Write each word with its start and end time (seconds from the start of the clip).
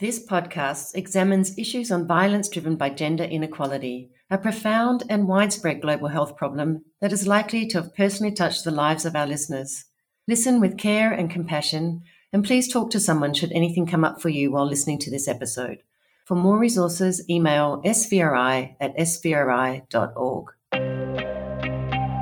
This 0.00 0.18
podcast 0.18 0.94
examines 0.94 1.58
issues 1.58 1.90
on 1.90 2.06
violence 2.06 2.48
driven 2.48 2.76
by 2.76 2.88
gender 2.88 3.24
inequality, 3.24 4.10
a 4.30 4.38
profound 4.38 5.02
and 5.10 5.28
widespread 5.28 5.82
global 5.82 6.08
health 6.08 6.38
problem 6.38 6.86
that 7.02 7.12
is 7.12 7.26
likely 7.26 7.66
to 7.66 7.82
have 7.82 7.94
personally 7.94 8.32
touched 8.32 8.64
the 8.64 8.70
lives 8.70 9.04
of 9.04 9.14
our 9.14 9.26
listeners. 9.26 9.84
Listen 10.26 10.58
with 10.58 10.78
care 10.78 11.12
and 11.12 11.28
compassion, 11.30 12.00
and 12.32 12.42
please 12.42 12.72
talk 12.72 12.90
to 12.92 12.98
someone 12.98 13.34
should 13.34 13.52
anything 13.52 13.84
come 13.84 14.02
up 14.02 14.22
for 14.22 14.30
you 14.30 14.50
while 14.50 14.64
listening 14.64 14.98
to 15.00 15.10
this 15.10 15.28
episode. 15.28 15.82
For 16.24 16.34
more 16.34 16.58
resources, 16.58 17.22
email 17.28 17.82
svri 17.84 18.76
at 18.80 18.96
svri.org. 18.96 20.46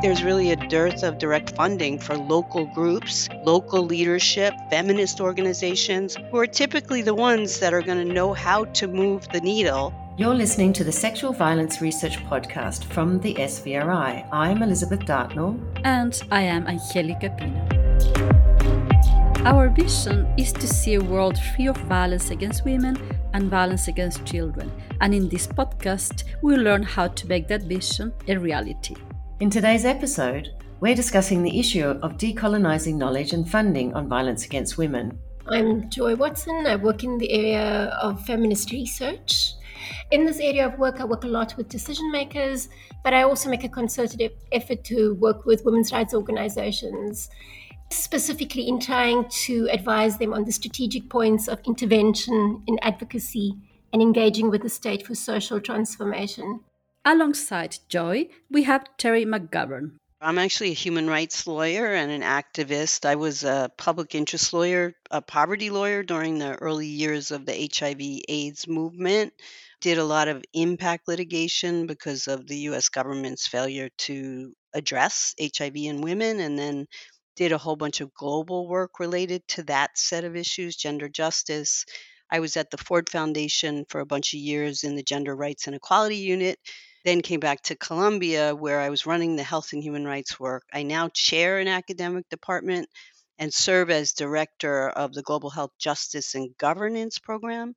There's 0.01 0.23
really 0.23 0.53
a 0.53 0.57
dearth 0.69 1.03
of 1.03 1.19
direct 1.19 1.57
funding 1.57 1.99
for 1.99 2.17
local 2.17 2.67
groups, 2.67 3.29
local 3.45 3.85
leadership, 3.85 4.55
feminist 4.71 5.21
organizations, 5.21 6.17
who 6.31 6.39
are 6.39 6.47
typically 6.47 7.03
the 7.03 7.17
ones 7.17 7.59
that 7.59 7.75
are 7.75 7.83
going 7.83 8.07
to 8.07 8.15
know 8.15 8.33
how 8.33 8.67
to 8.67 8.87
move 8.87 9.29
the 9.31 9.41
needle. 9.41 9.93
You're 10.17 10.37
listening 10.37 10.73
to 10.75 10.85
the 10.85 10.93
Sexual 10.93 11.33
Violence 11.33 11.81
Research 11.81 12.17
Podcast 12.27 12.85
from 12.85 13.19
the 13.19 13.35
SVRI. 13.35 14.29
I'm 14.31 14.63
Elizabeth 14.63 15.01
Dartnall. 15.01 15.59
And 15.83 16.23
I 16.31 16.43
am 16.43 16.69
Angelica 16.69 17.31
Pino. 17.37 17.59
Our 19.45 19.69
vision 19.69 20.33
is 20.39 20.53
to 20.53 20.69
see 20.69 20.95
a 20.95 21.03
world 21.03 21.37
free 21.37 21.67
of 21.67 21.77
violence 21.77 22.31
against 22.31 22.65
women 22.65 22.97
and 23.33 23.51
violence 23.51 23.89
against 23.89 24.25
children. 24.25 24.71
And 25.01 25.13
in 25.13 25.29
this 25.29 25.49
podcast, 25.49 26.23
we'll 26.41 26.61
learn 26.61 26.85
how 26.85 27.09
to 27.09 27.27
make 27.27 27.49
that 27.49 27.63
vision 27.63 28.13
a 28.29 28.37
reality. 28.37 28.95
In 29.41 29.51
today's 29.51 29.85
episode, 29.85 30.49
we're 30.81 30.97
discussing 30.97 31.45
the 31.45 31.61
issue 31.61 31.87
of 31.87 32.17
decolonising 32.17 32.97
knowledge 32.97 33.33
and 33.33 33.49
funding 33.49 33.95
on 33.95 34.09
violence 34.09 34.45
against 34.45 34.77
women. 34.77 35.17
I'm 35.47 35.89
Joy 35.89 36.17
Watson. 36.17 36.67
I 36.67 36.75
work 36.75 37.05
in 37.05 37.19
the 37.19 37.31
area 37.31 37.97
of 38.03 38.27
feminist 38.27 38.73
research. 38.73 39.53
In 40.11 40.25
this 40.25 40.41
area 40.41 40.67
of 40.67 40.77
work, 40.81 41.01
I 41.01 41.05
work 41.05 41.23
a 41.23 41.29
lot 41.29 41.57
with 41.57 41.69
decision 41.69 42.11
makers, 42.11 42.69
but 43.05 43.15
I 43.15 43.23
also 43.23 43.49
make 43.49 43.63
a 43.63 43.69
concerted 43.69 44.33
effort 44.51 44.83
to 44.87 45.15
work 45.21 45.47
with 45.47 45.65
women's 45.65 45.93
rights 45.93 46.15
organizations, 46.15 47.31
specifically 47.93 48.67
in 48.67 48.81
trying 48.81 49.25
to 49.45 49.69
advise 49.71 50.19
them 50.19 50.35
on 50.35 50.47
the 50.47 50.53
strategic 50.53 51.09
points 51.09 51.47
of 51.47 51.61
intervention 51.65 52.65
in 52.67 52.77
advocacy 52.83 53.55
and 53.93 54.03
engaging 54.03 54.51
with 54.51 54.63
the 54.63 54.69
state 54.69 55.07
for 55.07 55.15
social 55.15 55.61
transformation. 55.61 56.59
Alongside 57.11 57.79
Joy, 57.89 58.29
we 58.51 58.65
have 58.65 58.85
Terry 58.99 59.25
McGovern. 59.25 59.93
I'm 60.21 60.37
actually 60.37 60.73
a 60.73 60.75
human 60.75 61.09
rights 61.09 61.47
lawyer 61.47 61.95
and 61.95 62.13
an 62.13 62.21
activist. 62.21 63.07
I 63.07 63.15
was 63.15 63.45
a 63.45 63.71
public 63.79 64.15
interest 64.15 64.53
lawyer, 64.53 64.93
a 65.11 65.23
poverty 65.23 65.71
lawyer 65.71 66.03
during 66.03 66.39
the 66.39 66.57
early 66.57 66.87
years 66.87 67.31
of 67.31 67.47
the 67.47 67.71
HIV 67.75 68.25
AIDS 68.29 68.69
movement. 68.69 69.33
Did 69.81 69.97
a 69.97 70.05
lot 70.05 70.29
of 70.29 70.45
impact 70.53 71.09
litigation 71.09 71.87
because 71.87 72.29
of 72.29 72.47
the 72.47 72.59
US 72.73 72.91
government's 72.91 73.47
failure 73.47 73.89
to 74.01 74.53
address 74.75 75.35
HIV 75.41 75.77
in 75.77 76.03
women, 76.03 76.41
and 76.41 76.59
then 76.59 76.89
did 77.37 77.53
a 77.53 77.59
whole 77.59 77.77
bunch 77.77 78.03
of 78.03 78.13
global 78.13 78.69
work 78.69 79.01
related 79.01 79.49
to 79.49 79.63
that 79.63 79.97
set 79.97 80.25
of 80.25 80.37
issues, 80.37 80.77
gender 80.77 81.09
justice. 81.09 81.87
I 82.31 82.41
was 82.41 82.59
at 82.59 82.71
the 82.71 82.77
Ford 82.77 83.09
Foundation 83.09 83.87
for 83.89 84.03
a 84.03 84.07
bunch 84.07 84.35
of 84.35 84.41
years 84.41 84.85
in 84.85 84.95
the 84.95 85.03
Gender 85.03 85.35
Rights 85.35 85.67
and 85.67 85.75
Equality 85.75 86.17
Unit 86.17 86.59
then 87.05 87.23
came 87.23 87.41
back 87.41 87.63
to 87.63 87.77
Columbia 87.77 88.55
where 88.55 88.81
I 88.81 88.91
was 88.91 89.07
running 89.07 89.37
the 89.37 89.43
health 89.43 89.73
and 89.73 89.83
human 89.83 90.05
rights 90.05 90.39
work. 90.39 90.65
I 90.73 90.83
now 90.83 91.09
chair 91.09 91.59
an 91.59 91.69
academic 91.69 92.29
department 92.29 92.89
and 93.39 93.53
serve 93.53 93.91
as 93.91 94.13
director 94.13 94.89
of 94.89 95.13
the 95.15 95.23
Global 95.23 95.51
Health 95.51 95.73
Justice 95.79 96.35
and 96.35 96.57
Governance 96.59 97.19
Program. 97.19 97.75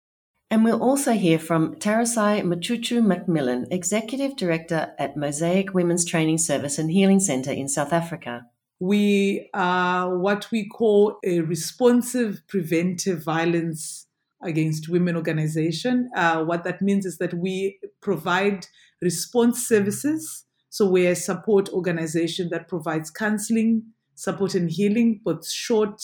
And 0.49 0.65
we'll 0.65 0.83
also 0.83 1.13
hear 1.13 1.39
from 1.39 1.75
Tarisai 1.75 2.41
Machuchu 2.41 3.01
Macmillan, 3.01 3.67
Executive 3.71 4.35
Director 4.35 4.93
at 4.99 5.15
Mosaic 5.15 5.73
Women's 5.73 6.03
Training 6.03 6.39
Service 6.39 6.77
and 6.77 6.91
Healing 6.91 7.21
Centre 7.21 7.51
in 7.51 7.69
South 7.69 7.93
Africa. 7.93 8.47
We 8.79 9.49
are 9.53 10.17
what 10.17 10.51
we 10.51 10.67
call 10.67 11.19
a 11.23 11.39
responsive 11.41 12.41
preventive 12.47 13.23
violence 13.23 14.07
against 14.43 14.89
women 14.89 15.15
organization. 15.15 16.09
Uh, 16.15 16.43
what 16.43 16.63
that 16.63 16.81
means 16.81 17.05
is 17.05 17.17
that 17.17 17.33
we 17.33 17.79
provide 18.01 18.65
response 19.01 19.67
services. 19.67 20.45
So 20.69 20.87
we're 20.87 21.11
a 21.11 21.15
support 21.15 21.69
organization 21.69 22.49
that 22.51 22.67
provides 22.67 23.11
counseling, 23.11 23.83
support 24.15 24.55
and 24.55 24.69
healing, 24.69 25.21
both 25.23 25.49
short, 25.49 26.01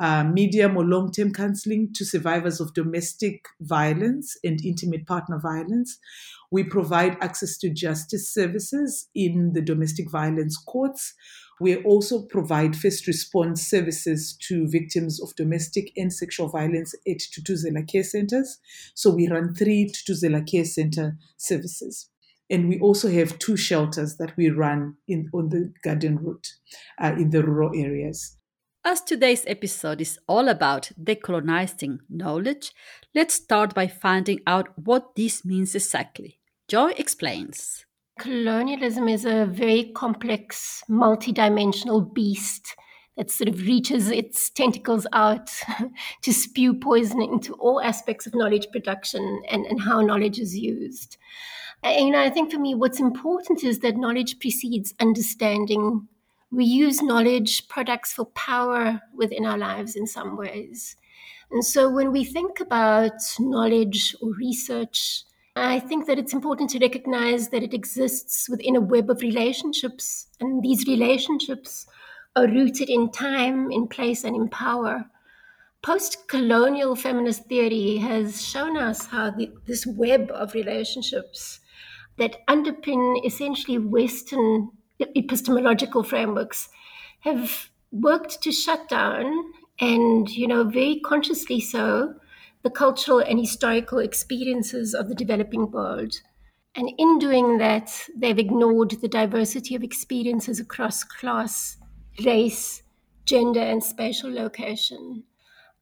uh, 0.00 0.24
medium, 0.24 0.76
or 0.76 0.84
long 0.84 1.12
term 1.12 1.32
counseling 1.32 1.92
to 1.94 2.04
survivors 2.04 2.60
of 2.60 2.74
domestic 2.74 3.46
violence 3.60 4.36
and 4.42 4.64
intimate 4.64 5.06
partner 5.06 5.38
violence. 5.38 5.98
We 6.50 6.64
provide 6.64 7.16
access 7.20 7.56
to 7.58 7.70
justice 7.70 8.32
services 8.32 9.08
in 9.14 9.52
the 9.54 9.62
domestic 9.62 10.10
violence 10.10 10.56
courts. 10.56 11.14
We 11.60 11.76
also 11.76 12.22
provide 12.22 12.74
first 12.76 13.06
response 13.06 13.66
services 13.66 14.36
to 14.48 14.68
victims 14.68 15.22
of 15.22 15.34
domestic 15.36 15.92
and 15.96 16.12
sexual 16.12 16.48
violence 16.48 16.94
at 17.06 17.18
Thuthuzela 17.18 17.86
Care 17.86 18.02
Centers. 18.02 18.58
So 18.94 19.10
we 19.10 19.28
run 19.28 19.54
three 19.54 19.90
Thuthuzela 19.90 20.50
Care 20.50 20.64
Center 20.64 21.16
services. 21.36 22.08
And 22.50 22.68
we 22.68 22.78
also 22.80 23.08
have 23.10 23.38
two 23.38 23.56
shelters 23.56 24.16
that 24.16 24.36
we 24.36 24.50
run 24.50 24.96
in, 25.08 25.30
on 25.32 25.50
the 25.50 25.72
garden 25.82 26.18
route 26.18 26.52
uh, 27.00 27.14
in 27.16 27.30
the 27.30 27.42
rural 27.42 27.70
areas. 27.74 28.36
As 28.84 29.00
today's 29.00 29.44
episode 29.46 30.00
is 30.00 30.18
all 30.26 30.48
about 30.48 30.90
decolonizing 31.00 32.00
knowledge, 32.10 32.72
let's 33.14 33.34
start 33.34 33.76
by 33.76 33.86
finding 33.86 34.40
out 34.44 34.76
what 34.76 35.14
this 35.14 35.44
means 35.44 35.76
exactly. 35.76 36.40
Joy 36.66 36.90
explains. 36.96 37.86
Colonialism 38.18 39.08
is 39.08 39.24
a 39.24 39.46
very 39.46 39.92
complex, 39.94 40.82
multidimensional 40.90 42.12
beast 42.12 42.74
that 43.16 43.30
sort 43.30 43.48
of 43.48 43.60
reaches 43.60 44.10
its 44.10 44.50
tentacles 44.50 45.06
out 45.12 45.48
to 46.22 46.32
spew 46.32 46.74
poison 46.74 47.22
into 47.22 47.54
all 47.54 47.80
aspects 47.80 48.26
of 48.26 48.34
knowledge 48.34 48.66
production 48.72 49.42
and, 49.48 49.64
and 49.64 49.80
how 49.82 50.00
knowledge 50.00 50.40
is 50.40 50.56
used. 50.58 51.18
And, 51.84 52.06
you 52.06 52.12
know, 52.12 52.20
I 52.20 52.30
think 52.30 52.50
for 52.50 52.58
me, 52.58 52.74
what's 52.74 52.98
important 52.98 53.62
is 53.62 53.78
that 53.80 53.96
knowledge 53.96 54.40
precedes 54.40 54.92
understanding. 55.00 56.08
We 56.52 56.66
use 56.66 57.02
knowledge 57.02 57.66
products 57.68 58.12
for 58.12 58.26
power 58.26 59.00
within 59.16 59.46
our 59.46 59.56
lives 59.56 59.96
in 59.96 60.06
some 60.06 60.36
ways. 60.36 60.96
And 61.50 61.64
so 61.64 61.88
when 61.88 62.12
we 62.12 62.24
think 62.24 62.60
about 62.60 63.14
knowledge 63.40 64.14
or 64.20 64.34
research, 64.34 65.24
I 65.56 65.80
think 65.80 66.06
that 66.06 66.18
it's 66.18 66.34
important 66.34 66.68
to 66.70 66.78
recognize 66.78 67.48
that 67.48 67.62
it 67.62 67.72
exists 67.72 68.48
within 68.50 68.76
a 68.76 68.80
web 68.80 69.10
of 69.10 69.22
relationships, 69.22 70.26
and 70.40 70.62
these 70.62 70.86
relationships 70.86 71.86
are 72.36 72.46
rooted 72.46 72.90
in 72.90 73.10
time, 73.10 73.70
in 73.70 73.86
place, 73.86 74.24
and 74.24 74.36
in 74.36 74.48
power. 74.48 75.06
Post 75.82 76.28
colonial 76.28 76.94
feminist 76.94 77.46
theory 77.46 77.96
has 77.96 78.46
shown 78.46 78.76
us 78.76 79.06
how 79.06 79.30
the, 79.30 79.50
this 79.66 79.86
web 79.86 80.30
of 80.30 80.54
relationships 80.54 81.60
that 82.18 82.46
underpin 82.46 83.24
essentially 83.24 83.78
Western 83.78 84.70
epistemological 85.00 86.02
frameworks 86.02 86.68
have 87.20 87.70
worked 87.90 88.42
to 88.42 88.52
shut 88.52 88.88
down 88.88 89.52
and, 89.80 90.30
you 90.30 90.46
know, 90.46 90.64
very 90.64 91.00
consciously 91.04 91.60
so, 91.60 92.14
the 92.62 92.70
cultural 92.70 93.18
and 93.18 93.38
historical 93.38 93.98
experiences 93.98 94.94
of 94.94 95.08
the 95.08 95.14
developing 95.14 95.70
world. 95.70 96.14
And 96.74 96.90
in 96.96 97.18
doing 97.18 97.58
that, 97.58 97.90
they've 98.16 98.38
ignored 98.38 98.92
the 98.92 99.08
diversity 99.08 99.74
of 99.74 99.82
experiences 99.82 100.58
across 100.58 101.04
class, 101.04 101.76
race, 102.24 102.82
gender, 103.26 103.60
and 103.60 103.82
spatial 103.82 104.32
location. 104.32 105.24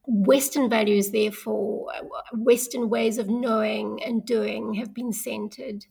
Western 0.05 0.69
values, 0.69 1.11
therefore, 1.11 1.87
Western 2.33 2.89
ways 2.89 3.17
of 3.17 3.29
knowing 3.29 4.01
and 4.03 4.25
doing 4.25 4.73
have 4.73 4.93
been 4.93 5.13
centered. 5.13 5.85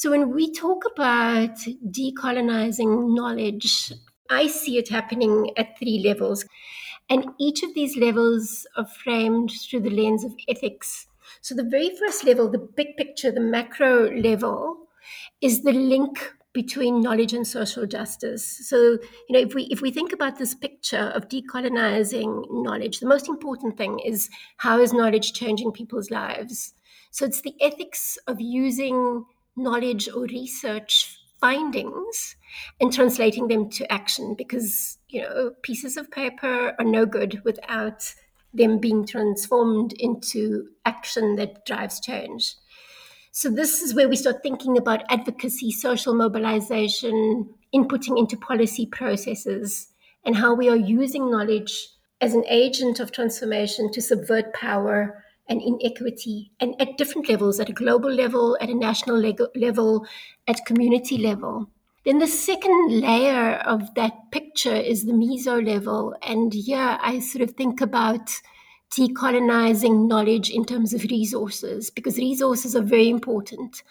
So 0.00 0.12
when 0.12 0.30
we 0.30 0.50
talk 0.50 0.84
about 0.90 1.58
decolonizing 1.90 3.14
knowledge, 3.14 3.92
I 4.30 4.46
see 4.46 4.78
it 4.78 4.88
happening 4.88 5.50
at 5.58 5.78
three 5.78 6.02
levels. 6.02 6.46
And 7.10 7.26
each 7.38 7.62
of 7.62 7.74
these 7.74 7.98
levels 7.98 8.66
are 8.78 8.86
framed 8.86 9.50
through 9.50 9.80
the 9.80 9.90
lens 9.90 10.24
of 10.24 10.32
ethics. 10.48 11.06
So 11.42 11.54
the 11.54 11.64
very 11.64 11.94
first 11.98 12.24
level, 12.24 12.50
the 12.50 12.66
big 12.78 12.96
picture, 12.96 13.30
the 13.30 13.40
macro 13.42 14.10
level, 14.10 14.88
is 15.42 15.64
the 15.64 15.74
link 15.74 16.32
between 16.54 17.02
knowledge 17.02 17.34
and 17.34 17.46
social 17.46 17.84
justice. 17.84 18.66
So, 18.70 18.76
you 18.78 19.32
know, 19.34 19.40
if 19.40 19.54
we 19.54 19.64
if 19.64 19.82
we 19.82 19.90
think 19.90 20.14
about 20.14 20.38
this 20.38 20.54
picture 20.54 21.12
of 21.14 21.28
decolonizing 21.28 22.46
knowledge, 22.50 23.00
the 23.00 23.06
most 23.06 23.28
important 23.28 23.76
thing 23.76 23.98
is 23.98 24.30
how 24.56 24.80
is 24.80 24.94
knowledge 24.94 25.34
changing 25.34 25.72
people's 25.72 26.10
lives? 26.10 26.72
So 27.10 27.26
it's 27.26 27.42
the 27.42 27.54
ethics 27.60 28.16
of 28.26 28.40
using 28.40 29.26
knowledge 29.56 30.08
or 30.08 30.22
research 30.22 31.16
findings 31.40 32.36
and 32.80 32.92
translating 32.92 33.48
them 33.48 33.70
to 33.70 33.90
action 33.90 34.34
because, 34.36 34.98
you 35.08 35.22
know, 35.22 35.52
pieces 35.62 35.96
of 35.96 36.10
paper 36.10 36.74
are 36.78 36.84
no 36.84 37.06
good 37.06 37.42
without 37.44 38.14
them 38.52 38.78
being 38.78 39.06
transformed 39.06 39.92
into 39.94 40.68
action 40.84 41.36
that 41.36 41.64
drives 41.64 42.00
change. 42.00 42.56
So, 43.32 43.48
this 43.48 43.80
is 43.80 43.94
where 43.94 44.08
we 44.08 44.16
start 44.16 44.42
thinking 44.42 44.76
about 44.76 45.04
advocacy, 45.08 45.70
social 45.70 46.14
mobilization, 46.14 47.48
inputting 47.72 48.18
into 48.18 48.36
policy 48.36 48.86
processes, 48.86 49.88
and 50.24 50.34
how 50.36 50.54
we 50.54 50.68
are 50.68 50.76
using 50.76 51.30
knowledge 51.30 51.88
as 52.20 52.34
an 52.34 52.44
agent 52.48 52.98
of 53.00 53.12
transformation 53.12 53.90
to 53.92 54.02
subvert 54.02 54.52
power 54.52 55.24
and 55.50 55.60
inequity, 55.60 56.52
and 56.60 56.80
at 56.80 56.96
different 56.96 57.28
levels 57.28 57.60
at 57.60 57.68
a 57.68 57.74
global 57.74 58.10
level, 58.10 58.56
at 58.60 58.70
a 58.70 58.74
national 58.74 59.18
level, 59.54 60.06
at 60.46 60.64
community 60.64 61.18
level. 61.18 61.68
Then 62.06 62.18
the 62.18 62.26
second 62.26 63.00
layer 63.00 63.56
of 63.66 63.94
that 63.94 64.30
picture 64.30 64.74
is 64.74 65.04
the 65.04 65.12
meso 65.12 65.64
level. 65.64 66.14
And 66.22 66.54
here 66.54 66.96
I 67.02 67.18
sort 67.18 67.42
of 67.42 67.56
think 67.56 67.82
about 67.82 68.30
decolonizing 68.90 70.08
knowledge 70.08 70.50
in 70.50 70.64
terms 70.64 70.94
of 70.94 71.02
resources 71.04 71.90
because 71.90 72.16
resources 72.16 72.74
are 72.74 72.82
very 72.82 73.10
important. 73.10 73.82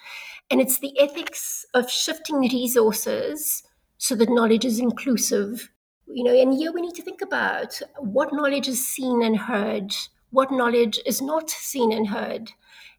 And 0.49 0.59
it's 0.59 0.79
the 0.79 0.99
ethics 0.99 1.65
of 1.73 1.91
shifting 1.91 2.39
resources 2.39 3.63
so 3.97 4.15
that 4.15 4.29
knowledge 4.29 4.65
is 4.65 4.79
inclusive. 4.79 5.69
You 6.07 6.23
know, 6.23 6.33
and 6.33 6.53
here 6.53 6.71
we 6.71 6.81
need 6.81 6.95
to 6.95 7.03
think 7.03 7.21
about 7.21 7.79
what 7.99 8.33
knowledge 8.33 8.67
is 8.67 8.85
seen 8.85 9.21
and 9.21 9.37
heard, 9.37 9.93
what 10.31 10.51
knowledge 10.51 10.99
is 11.05 11.21
not 11.21 11.49
seen 11.49 11.91
and 11.91 12.07
heard. 12.09 12.51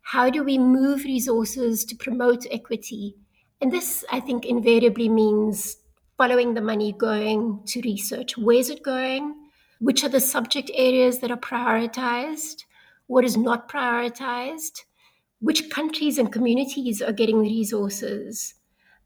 How 0.03 0.31
do 0.31 0.43
we 0.43 0.59
move 0.59 1.05
resources 1.05 1.85
to 1.85 1.95
promote 1.95 2.47
equity? 2.51 3.17
And 3.61 3.71
this, 3.71 4.05
I 4.11 4.21
think, 4.21 4.45
invariably 4.45 5.09
means 5.09 5.77
following 6.17 6.55
the 6.55 6.61
money 6.61 6.93
going 6.93 7.63
to 7.67 7.81
research. 7.83 8.37
Where's 8.37 8.71
it 8.71 8.83
going? 8.83 9.37
Which 9.79 10.03
are 10.03 10.09
the 10.09 10.21
subject 10.21 10.71
areas 10.75 11.21
that 11.21 11.31
are 11.31 11.37
prioritized? 11.37 12.65
What 13.07 13.25
is 13.25 13.37
not 13.37 13.69
prioritized? 13.69 14.83
Which 15.41 15.71
countries 15.71 16.19
and 16.19 16.33
communities 16.33 17.01
are 17.01 17.13
getting 17.13 17.41
resources? 17.41 18.55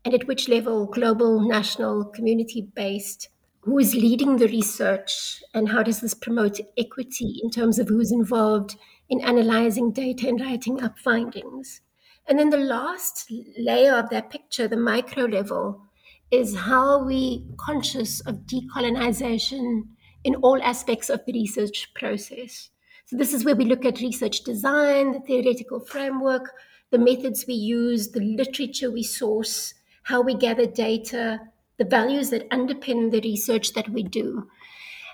And 0.04 0.14
at 0.14 0.26
which 0.26 0.48
level, 0.48 0.86
global, 0.86 1.40
national, 1.40 2.06
community 2.06 2.68
based? 2.74 3.28
Who 3.64 3.78
is 3.78 3.94
leading 3.94 4.36
the 4.36 4.48
research? 4.48 5.42
And 5.54 5.70
how 5.70 5.82
does 5.82 6.00
this 6.00 6.12
promote 6.12 6.60
equity 6.76 7.40
in 7.42 7.50
terms 7.50 7.78
of 7.78 7.88
who's 7.88 8.12
involved 8.12 8.76
in 9.08 9.22
analyzing 9.22 9.90
data 9.90 10.28
and 10.28 10.38
writing 10.38 10.82
up 10.82 10.98
findings? 10.98 11.80
And 12.26 12.38
then 12.38 12.50
the 12.50 12.58
last 12.58 13.32
layer 13.58 13.94
of 13.94 14.10
that 14.10 14.28
picture, 14.28 14.68
the 14.68 14.76
micro 14.76 15.24
level, 15.24 15.80
is 16.30 16.54
how 16.56 16.98
are 16.98 17.04
we 17.06 17.46
conscious 17.56 18.20
of 18.20 18.46
decolonization 18.46 19.84
in 20.24 20.34
all 20.36 20.62
aspects 20.62 21.08
of 21.08 21.24
the 21.24 21.32
research 21.32 21.92
process. 21.94 22.70
So 23.06 23.16
this 23.16 23.32
is 23.32 23.44
where 23.44 23.56
we 23.56 23.64
look 23.64 23.86
at 23.86 24.00
research 24.00 24.42
design, 24.42 25.12
the 25.12 25.20
theoretical 25.20 25.80
framework, 25.80 26.50
the 26.90 26.98
methods 26.98 27.46
we 27.46 27.54
use, 27.54 28.10
the 28.10 28.20
literature 28.20 28.90
we 28.90 29.02
source, 29.02 29.74
how 30.04 30.20
we 30.22 30.34
gather 30.34 30.66
data, 30.66 31.40
the 31.78 31.84
values 31.84 32.30
that 32.30 32.48
underpin 32.50 33.10
the 33.10 33.20
research 33.20 33.72
that 33.72 33.88
we 33.88 34.02
do. 34.02 34.48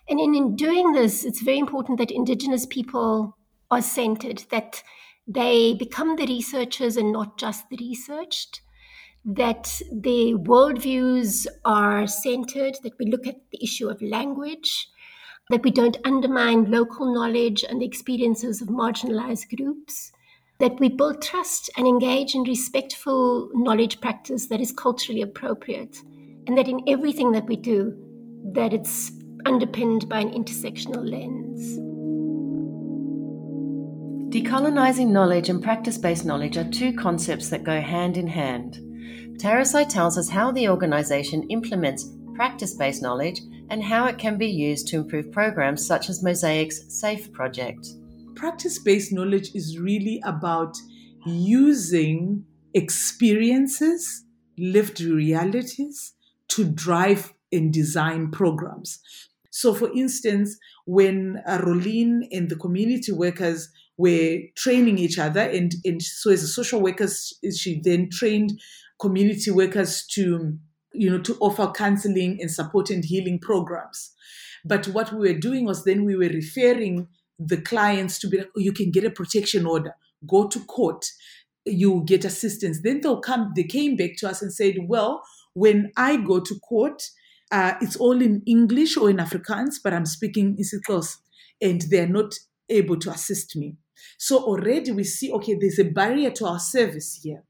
And 0.09 0.21
in, 0.21 0.35
in 0.35 0.57
doing 0.57 0.93
this, 0.93 1.25
it's 1.25 1.43
very 1.43 1.59
important 1.59 1.99
that 1.99 2.11
Indigenous 2.11 2.67
people 2.67 3.37
are 3.71 3.83
centered, 3.83 4.45
that 4.51 4.83
they 5.27 5.75
become 5.75 6.17
the 6.17 6.27
researchers 6.27 6.97
and 6.97 7.13
not 7.13 7.39
just 7.39 7.69
the 7.69 7.77
researched, 7.77 8.61
that 9.25 9.81
the 9.93 10.35
worldviews 10.35 11.47
are 11.65 12.07
centered, 12.07 12.77
that 12.83 12.99
we 12.99 13.07
look 13.07 13.27
at 13.27 13.37
the 13.53 13.63
issue 13.63 13.89
of 13.89 14.03
language, 14.03 14.89
that 15.51 15.63
we 15.63 15.71
don't 15.71 15.99
undermine 16.05 16.71
local 16.71 17.13
knowledge 17.13 17.65
and 17.69 17.81
the 17.81 17.87
experiences 17.87 18.63
of 18.63 18.69
marginalized 18.69 19.55
groups, 19.57 20.13
that 20.59 20.79
we 20.81 20.89
build 20.89 21.23
trust 21.23 21.71
and 21.77 21.87
engage 21.87 22.35
in 22.35 22.43
respectful 22.43 23.51
knowledge 23.55 24.01
practice 24.01 24.47
that 24.47 24.61
is 24.61 24.73
culturally 24.73 25.23
appropriate, 25.23 25.99
and 26.51 26.59
that 26.59 26.67
in 26.67 26.81
everything 26.89 27.31
that 27.31 27.47
we 27.47 27.55
do, 27.55 27.97
that 28.55 28.73
it's 28.73 29.13
underpinned 29.47 30.09
by 30.09 30.19
an 30.19 30.31
intersectional 30.31 31.09
lens. 31.09 31.79
Decolonizing 34.35 35.13
knowledge 35.13 35.49
and 35.49 35.63
practice 35.63 35.97
based 35.97 36.25
knowledge 36.25 36.57
are 36.57 36.69
two 36.69 36.93
concepts 36.93 37.51
that 37.51 37.63
go 37.63 37.81
hand 37.81 38.17
in 38.17 38.27
hand. 38.27 38.81
Tarisai 39.41 39.89
tells 39.89 40.19
us 40.19 40.29
how 40.29 40.51
the 40.51 40.69
organization 40.69 41.45
implements 41.51 42.11
practice 42.35 42.75
based 42.75 43.01
knowledge 43.01 43.41
and 43.69 43.85
how 43.85 44.07
it 44.07 44.19
can 44.19 44.37
be 44.37 44.51
used 44.51 44.89
to 44.89 44.97
improve 44.97 45.31
programs 45.31 45.87
such 45.87 46.09
as 46.09 46.25
Mosaic's 46.25 47.01
SAFE 47.01 47.33
project. 47.33 47.87
Practice 48.35 48.81
based 48.81 49.13
knowledge 49.13 49.55
is 49.55 49.79
really 49.79 50.21
about 50.25 50.77
using 51.25 52.45
experiences, 52.75 54.25
lived 54.59 55.01
realities 55.01 56.15
to 56.51 56.65
drive 56.65 57.33
and 57.53 57.73
design 57.73 58.31
programs. 58.31 59.01
So, 59.51 59.75
for 59.75 59.93
instance, 59.93 60.57
when 60.87 61.43
uh, 61.47 61.59
Rolene 61.59 62.29
and 62.31 62.49
the 62.49 62.57
community 62.57 63.13
workers 63.13 63.69
were 64.01 64.39
training 64.57 64.99
each 64.99 65.19
other. 65.19 65.41
And, 65.41 65.75
and 65.85 66.03
so 66.03 66.31
as 66.31 66.43
a 66.43 66.49
social 66.49 66.81
worker, 66.81 67.07
she 67.55 67.81
then 67.85 68.09
trained 68.11 68.59
community 68.99 69.51
workers 69.51 70.07
to, 70.13 70.57
you 70.95 71.11
know, 71.11 71.21
to 71.21 71.37
offer 71.41 71.71
counseling 71.71 72.39
and 72.41 72.51
support 72.51 72.89
and 72.89 73.05
healing 73.05 73.39
programs. 73.39 74.13
But 74.65 74.89
what 74.89 75.13
we 75.13 75.29
were 75.29 75.39
doing 75.39 75.67
was 75.67 75.85
then 75.85 76.07
we 76.07 76.17
were 76.17 76.29
referring 76.29 77.09
the 77.39 77.61
clients 77.61 78.19
to 78.21 78.29
be 78.29 78.39
like, 78.39 78.49
oh, 78.57 78.61
you 78.61 78.73
can 78.73 78.91
get 78.91 79.05
a 79.05 79.11
protection 79.11 79.67
order, 79.67 79.95
go 80.27 80.49
to 80.49 80.61
court, 80.61 81.05
you 81.67 82.03
get 82.07 82.25
assistance. 82.25 82.81
Then 82.83 83.03
they'll 83.03 83.21
come, 83.21 83.53
they 83.55 83.65
came 83.65 83.97
back 83.97 84.17
to 84.19 84.31
us 84.31 84.41
and 84.41 84.53
said, 84.53 84.77
well, 84.87 85.23
when 85.55 85.93
I 85.97 86.17
go 86.17 86.41
to 86.41 86.55
court, 86.61 87.03
uh, 87.51 87.75
it's 87.81 87.97
all 87.97 88.21
in 88.21 88.43
English 88.47 88.97
or 88.97 89.11
in 89.11 89.17
Afrikaans, 89.17 89.77
but 89.83 89.93
I'm 89.93 90.07
speaking 90.07 90.57
isiXhosa, 90.57 91.17
and 91.61 91.83
they're 91.91 92.09
not 92.09 92.35
able 92.69 92.99
to 93.01 93.11
assist 93.11 93.57
me. 93.57 93.77
So 94.19 94.39
already 94.39 94.93
we 94.93 95.05
see, 95.05 95.33
okay, 95.33 95.57
there's 95.61 95.79
a 95.79 95.85
barrier 95.85 96.31
to 96.31 96.47
our 96.47 96.61
service 96.61 97.21
here. 97.23 97.43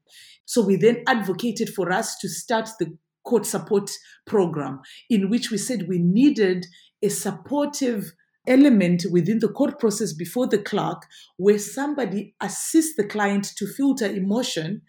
So 0.45 0.61
we 0.61 0.75
then 0.75 1.03
advocated 1.07 1.69
for 1.69 1.91
us 1.91 2.17
to 2.19 2.27
start 2.27 2.69
the 2.79 2.97
court 3.23 3.45
support 3.45 3.91
program, 4.25 4.81
in 5.09 5.29
which 5.29 5.51
we 5.51 5.57
said 5.57 5.87
we 5.87 5.99
needed 5.99 6.65
a 7.03 7.09
supportive 7.09 8.13
element 8.47 9.05
within 9.11 9.39
the 9.39 9.47
court 9.47 9.79
process 9.79 10.13
before 10.13 10.47
the 10.47 10.57
clerk 10.57 11.05
where 11.37 11.59
somebody 11.59 12.33
assists 12.41 12.95
the 12.95 13.03
client 13.03 13.51
to 13.55 13.67
filter 13.67 14.07
emotion 14.07 14.81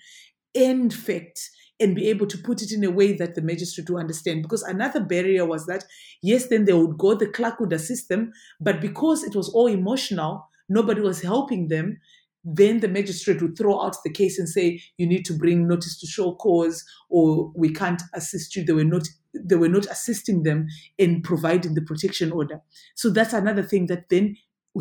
and 0.55 0.93
fact 0.93 1.51
and 1.83 1.95
be 1.95 2.09
able 2.09 2.27
to 2.27 2.39
put 2.39 2.63
it 2.63 2.73
in 2.73 2.85
a 2.85 2.91
way 2.91 3.13
that 3.13 3.35
the 3.35 3.43
magistrate 3.43 3.91
will 3.91 3.99
understand. 3.99 4.43
Because 4.43 4.63
another 4.63 5.01
barrier 5.01 5.45
was 5.45 5.67
that, 5.67 5.85
yes, 6.23 6.49
then 6.49 6.65
they 6.65 6.73
would 6.73 6.99
go, 6.99 7.15
the 7.15 7.27
clerk 7.27 7.61
would 7.61 7.73
assist 7.73 8.09
them, 8.09 8.33
but 8.61 8.81
because 8.81 9.25
it 9.25 9.35
was 9.35 9.49
all 9.51 9.67
emotional, 9.67 10.49
nobody 10.69 11.01
was 11.01 11.23
helping 11.23 11.69
them, 11.69 11.99
then 12.45 12.81
the 12.81 12.89
magistrate 12.89 13.41
would 13.41 13.57
throw 13.57 13.81
out 13.81 13.97
the 14.05 14.11
case 14.11 14.39
and 14.39 14.49
say, 14.49 14.83
you 14.97 15.07
need 15.07 15.25
to 15.25 15.33
bring 15.33 15.69
notice 15.69 15.99
to 16.01 16.07
show 16.07 16.35
cause, 16.35 16.85
or 17.09 17.53
we 17.55 17.73
can't 17.73 18.03
assist 18.15 18.57
you. 18.57 18.65
They 18.65 18.73
were 18.73 18.85
not 18.85 19.09
they 19.35 19.57
were 19.57 19.69
not 19.69 19.87
assisting 19.87 20.43
them 20.43 20.67
in 20.99 21.23
providing 21.23 21.73
the 21.73 21.81
protection 21.81 22.33
order. 22.33 22.61
So 22.95 23.09
that's 23.09 23.33
another 23.33 23.63
thing 23.63 23.87
that 23.87 24.11
then 24.11 24.37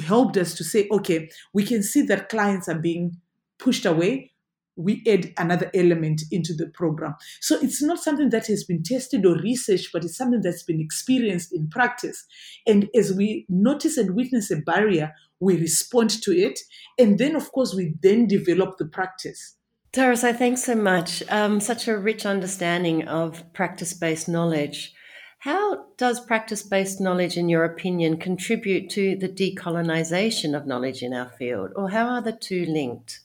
helped 0.06 0.36
us 0.36 0.54
to 0.56 0.64
say, 0.66 0.90
okay, 0.92 1.30
we 1.54 1.64
can 1.64 1.82
see 1.82 2.02
that 2.04 2.28
clients 2.28 2.68
are 2.68 2.78
being 2.78 3.18
pushed 3.60 3.86
away 3.86 4.32
we 4.76 5.04
add 5.08 5.34
another 5.38 5.70
element 5.74 6.22
into 6.32 6.54
the 6.54 6.68
program. 6.68 7.16
So 7.42 7.60
it's 7.62 7.82
not 7.82 8.00
something 8.00 8.30
that 8.30 8.48
has 8.48 8.64
been 8.64 8.84
tested 8.84 9.26
or 9.26 9.36
researched, 9.36 9.90
but 9.94 10.04
it's 10.04 10.18
something 10.18 10.42
that's 10.42 10.64
been 10.64 10.80
experienced 10.80 11.54
in 11.54 11.68
practice. 11.70 12.26
And 12.66 12.90
as 12.96 13.14
we 13.14 13.46
notice 13.50 13.98
and 13.98 14.16
witness 14.16 14.52
a 14.52 14.58
barrier, 14.58 15.14
we 15.40 15.58
respond 15.58 16.10
to 16.24 16.32
it. 16.32 16.60
And 16.98 17.18
then, 17.18 17.36
of 17.36 17.52
course, 17.52 17.74
we 17.74 17.96
then 18.02 18.28
develop 18.28 18.78
the 18.78 18.86
practice. 18.86 19.56
Tarisai, 19.92 20.38
thanks 20.38 20.64
so 20.64 20.76
much. 20.76 21.22
Um, 21.30 21.60
such 21.60 21.88
a 21.88 21.98
rich 21.98 22.26
understanding 22.26 23.08
of 23.08 23.44
practice 23.54 23.94
based 23.94 24.30
knowledge. 24.30 24.94
How 25.40 25.88
does 25.98 26.20
practice 26.20 26.62
based 26.62 27.02
knowledge, 27.02 27.36
in 27.36 27.50
your 27.50 27.66
opinion, 27.66 28.18
contribute 28.18 28.90
to 28.92 29.18
the 29.18 29.28
decolonization 29.28 30.56
of 30.56 30.68
knowledge 30.68 31.02
in 31.02 31.14
our 31.14 31.30
field, 31.30 31.72
or 31.76 31.90
how 31.90 32.08
are 32.08 32.22
the 32.22 32.32
two 32.32 32.66
linked? 32.66 33.22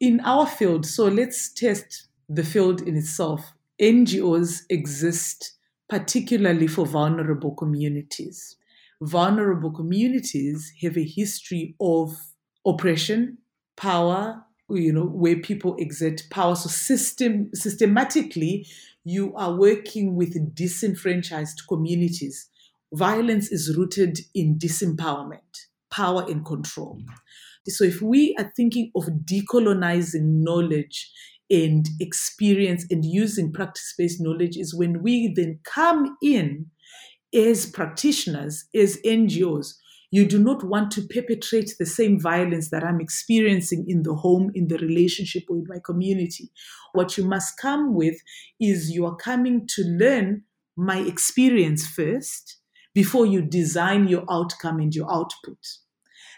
In 0.00 0.20
our 0.20 0.46
field, 0.46 0.86
so 0.86 1.06
let's 1.06 1.52
test 1.52 2.08
the 2.28 2.44
field 2.44 2.80
in 2.82 2.96
itself. 2.96 3.52
NGOs 3.80 4.62
exist 4.70 5.52
particularly 5.88 6.66
for 6.66 6.86
vulnerable 6.86 7.54
communities. 7.54 8.56
Vulnerable 9.00 9.70
communities 9.70 10.72
have 10.82 10.96
a 10.96 11.04
history 11.04 11.74
of 11.80 12.16
oppression, 12.66 13.38
power, 13.76 14.44
you 14.68 14.92
know, 14.92 15.04
where 15.06 15.36
people 15.36 15.76
exert 15.76 16.22
power. 16.30 16.54
So 16.54 16.68
system 16.68 17.50
systematically, 17.54 18.66
you 19.04 19.34
are 19.36 19.54
working 19.54 20.14
with 20.16 20.54
disenfranchised 20.54 21.62
communities. 21.68 22.50
Violence 22.92 23.50
is 23.50 23.76
rooted 23.76 24.20
in 24.34 24.58
disempowerment. 24.58 25.66
power 25.90 26.24
and 26.28 26.44
control. 26.44 27.00
So 27.66 27.84
if 27.84 28.00
we 28.00 28.34
are 28.38 28.52
thinking 28.56 28.90
of 28.94 29.04
decolonizing 29.24 30.42
knowledge 30.42 31.10
and 31.50 31.86
experience 32.00 32.86
and 32.90 33.04
using 33.04 33.52
practice 33.52 33.94
based 33.96 34.20
knowledge, 34.20 34.56
is 34.56 34.74
when 34.74 35.02
we 35.02 35.32
then 35.34 35.60
come 35.64 36.16
in 36.22 36.66
as 37.34 37.66
practitioners, 37.66 38.64
as 38.74 38.98
NGOs. 39.04 39.74
You 40.10 40.26
do 40.26 40.38
not 40.38 40.64
want 40.64 40.90
to 40.92 41.02
perpetrate 41.02 41.74
the 41.78 41.84
same 41.84 42.18
violence 42.18 42.70
that 42.70 42.82
I'm 42.82 43.00
experiencing 43.00 43.84
in 43.86 44.02
the 44.04 44.14
home, 44.14 44.50
in 44.54 44.68
the 44.68 44.78
relationship, 44.78 45.44
or 45.50 45.56
in 45.56 45.66
my 45.68 45.78
community. 45.84 46.50
What 46.92 47.18
you 47.18 47.24
must 47.24 47.58
come 47.58 47.94
with 47.94 48.16
is 48.58 48.90
you 48.90 49.04
are 49.04 49.16
coming 49.16 49.66
to 49.74 49.82
learn 49.82 50.44
my 50.76 51.00
experience 51.00 51.86
first 51.86 52.58
before 52.94 53.26
you 53.26 53.42
design 53.42 54.08
your 54.08 54.24
outcome 54.30 54.78
and 54.80 54.94
your 54.94 55.12
output. 55.12 55.58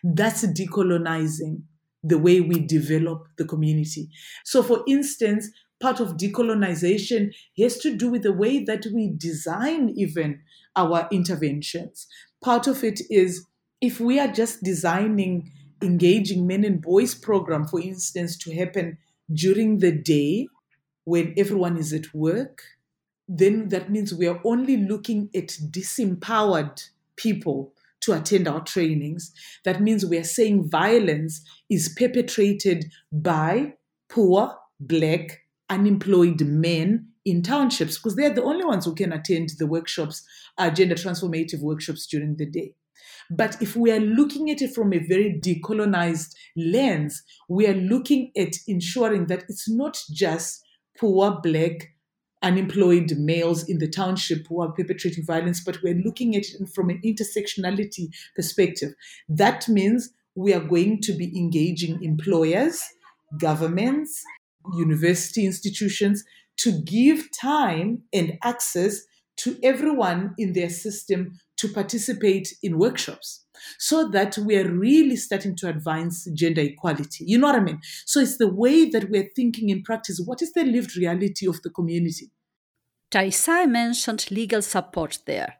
That's 0.03 0.45
decolonizing 0.47 1.63
the 2.03 2.19
way 2.19 2.41
we 2.41 2.61
develop 2.61 3.27
the 3.37 3.45
community. 3.45 4.09
So, 4.45 4.63
for 4.63 4.83
instance, 4.87 5.51
part 5.81 6.01
of 6.01 6.17
decolonization 6.17 7.35
has 7.59 7.79
to 7.79 7.97
do 7.97 8.11
with 8.11 8.23
the 8.23 8.33
way 8.33 8.65
that 8.65 8.87
we 8.95 9.13
design 9.17 9.91
even 9.97 10.41
our 10.77 11.09
interventions. 11.11 12.07
Part 12.43 12.67
of 12.67 12.83
it 12.85 13.01
is 13.11 13.47
if 13.81 14.01
we 14.01 14.19
are 14.19 14.29
just 14.29 14.63
designing 14.63 15.53
engaging 15.83 16.47
men 16.47 16.65
and 16.65 16.81
boys 16.81 17.15
program, 17.15 17.67
for 17.67 17.81
instance, 17.81 18.37
to 18.39 18.55
happen 18.55 18.99
during 19.33 19.79
the 19.79 19.93
day 19.93 20.47
when 21.05 21.35
everyone 21.37 21.77
is 21.77 21.93
at 21.93 22.13
work, 22.15 22.63
then 23.29 23.69
that 23.69 23.91
means 23.91 24.13
we 24.15 24.27
are 24.27 24.41
only 24.45 24.77
looking 24.77 25.31
at 25.35 25.49
disempowered 25.71 26.89
people 27.17 27.73
to 28.03 28.13
attend 28.13 28.49
our 28.49 28.63
trainings. 28.63 29.33
That 29.65 29.81
means 29.81 30.05
we 30.05 30.19
are 30.19 30.25
saying 30.25 30.71
violence 30.71 31.45
is 31.69 31.95
perpetrated 31.97 32.87
by 33.13 33.75
poor, 34.09 34.57
black, 34.79 35.41
unemployed 35.69 36.41
men 36.43 37.09
in 37.25 37.43
townships 37.43 37.99
because 37.99 38.17
they're 38.17 38.35
the 38.35 38.43
only 38.43 38.65
ones 38.65 38.85
who 38.85 38.95
can 38.95 39.13
attend 39.13 39.51
the 39.59 39.67
workshops, 39.67 40.25
uh, 40.59 40.71
gender 40.71 40.95
transformative 40.95 41.61
workshops 41.61 42.07
during 42.07 42.37
the 42.37 42.47
day. 42.47 42.75
But 43.31 43.61
if 43.63 43.77
we 43.77 43.93
are 43.93 44.01
looking 44.01 44.51
at 44.51 44.61
it 44.61 44.75
from 44.75 44.93
a 44.93 44.99
very 44.99 45.41
decolonized 45.41 46.35
lens, 46.57 47.23
we 47.49 47.67
are 47.67 47.75
looking 47.75 48.33
at 48.37 48.57
ensuring 48.67 49.27
that 49.27 49.45
it's 49.49 49.71
not 49.71 50.03
just 50.11 50.63
poor, 50.99 51.41
black, 51.43 51.95
unemployed 52.43 53.13
males 53.17 53.69
in 53.69 53.79
the 53.79 53.89
township 53.89 54.47
who 54.49 54.63
are 54.63 54.73
perpetrating 54.73 55.25
violence, 55.25 55.63
but 55.63 55.79
we're 55.83 56.03
looking 56.05 56.37
at 56.37 56.45
it 56.45 56.69
from 56.75 56.91
an 56.91 57.01
intersectionality 57.05 58.09
perspective. 58.35 58.93
That 59.29 59.69
means 59.69 60.11
we 60.35 60.55
are 60.55 60.61
going 60.61 61.01
to 61.03 61.13
be 61.13 61.37
engaging 61.37 62.03
employers, 62.03 62.83
governments, 63.39 64.23
university 64.77 65.45
institutions 65.45 66.25
to 66.59 66.73
give 66.83 67.29
time 67.39 68.03
and 68.13 68.39
access 68.43 69.01
to 69.41 69.59
everyone 69.63 70.35
in 70.39 70.53
their 70.53 70.71
system 70.71 71.33
to 71.57 71.69
participate 71.69 72.53
in 72.63 72.79
workshops 72.79 73.45
so 73.79 74.09
that 74.09 74.37
we're 74.39 74.71
really 74.71 75.17
starting 75.17 75.55
to 75.57 75.69
advance 75.69 76.27
gender 76.35 76.63
equality. 76.63 77.25
You 77.27 77.39
know 77.39 77.49
what 77.49 77.57
I 77.57 77.61
mean? 77.61 77.81
So 78.07 78.21
it's 78.21 78.39
the 78.39 78.53
way 78.53 78.89
that 78.91 79.11
we're 79.11 79.31
thinking 79.37 79.69
in 79.69 79.83
practice. 79.83 80.23
What 80.25 80.43
is 80.43 80.53
the 80.53 80.65
lived 80.65 80.97
reality 80.97 81.47
of 81.47 81.61
the 81.63 81.71
community? 81.71 82.31
Tarisai 83.11 83.69
mentioned 83.69 84.31
legal 84.31 84.63
support 84.63 85.19
there. 85.27 85.57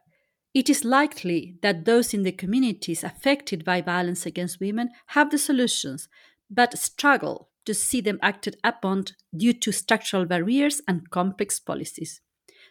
It 0.53 0.69
is 0.69 0.83
likely 0.83 1.55
that 1.61 1.85
those 1.85 2.13
in 2.13 2.23
the 2.23 2.31
communities 2.31 3.03
affected 3.03 3.63
by 3.63 3.81
violence 3.81 4.25
against 4.25 4.59
women 4.59 4.89
have 5.07 5.31
the 5.31 5.37
solutions, 5.37 6.07
but 6.49 6.77
struggle 6.77 7.49
to 7.65 7.73
see 7.73 8.01
them 8.01 8.19
acted 8.21 8.57
upon 8.63 9.05
due 9.35 9.53
to 9.53 9.71
structural 9.71 10.25
barriers 10.25 10.81
and 10.87 11.09
complex 11.09 11.59
policies. 11.59 12.21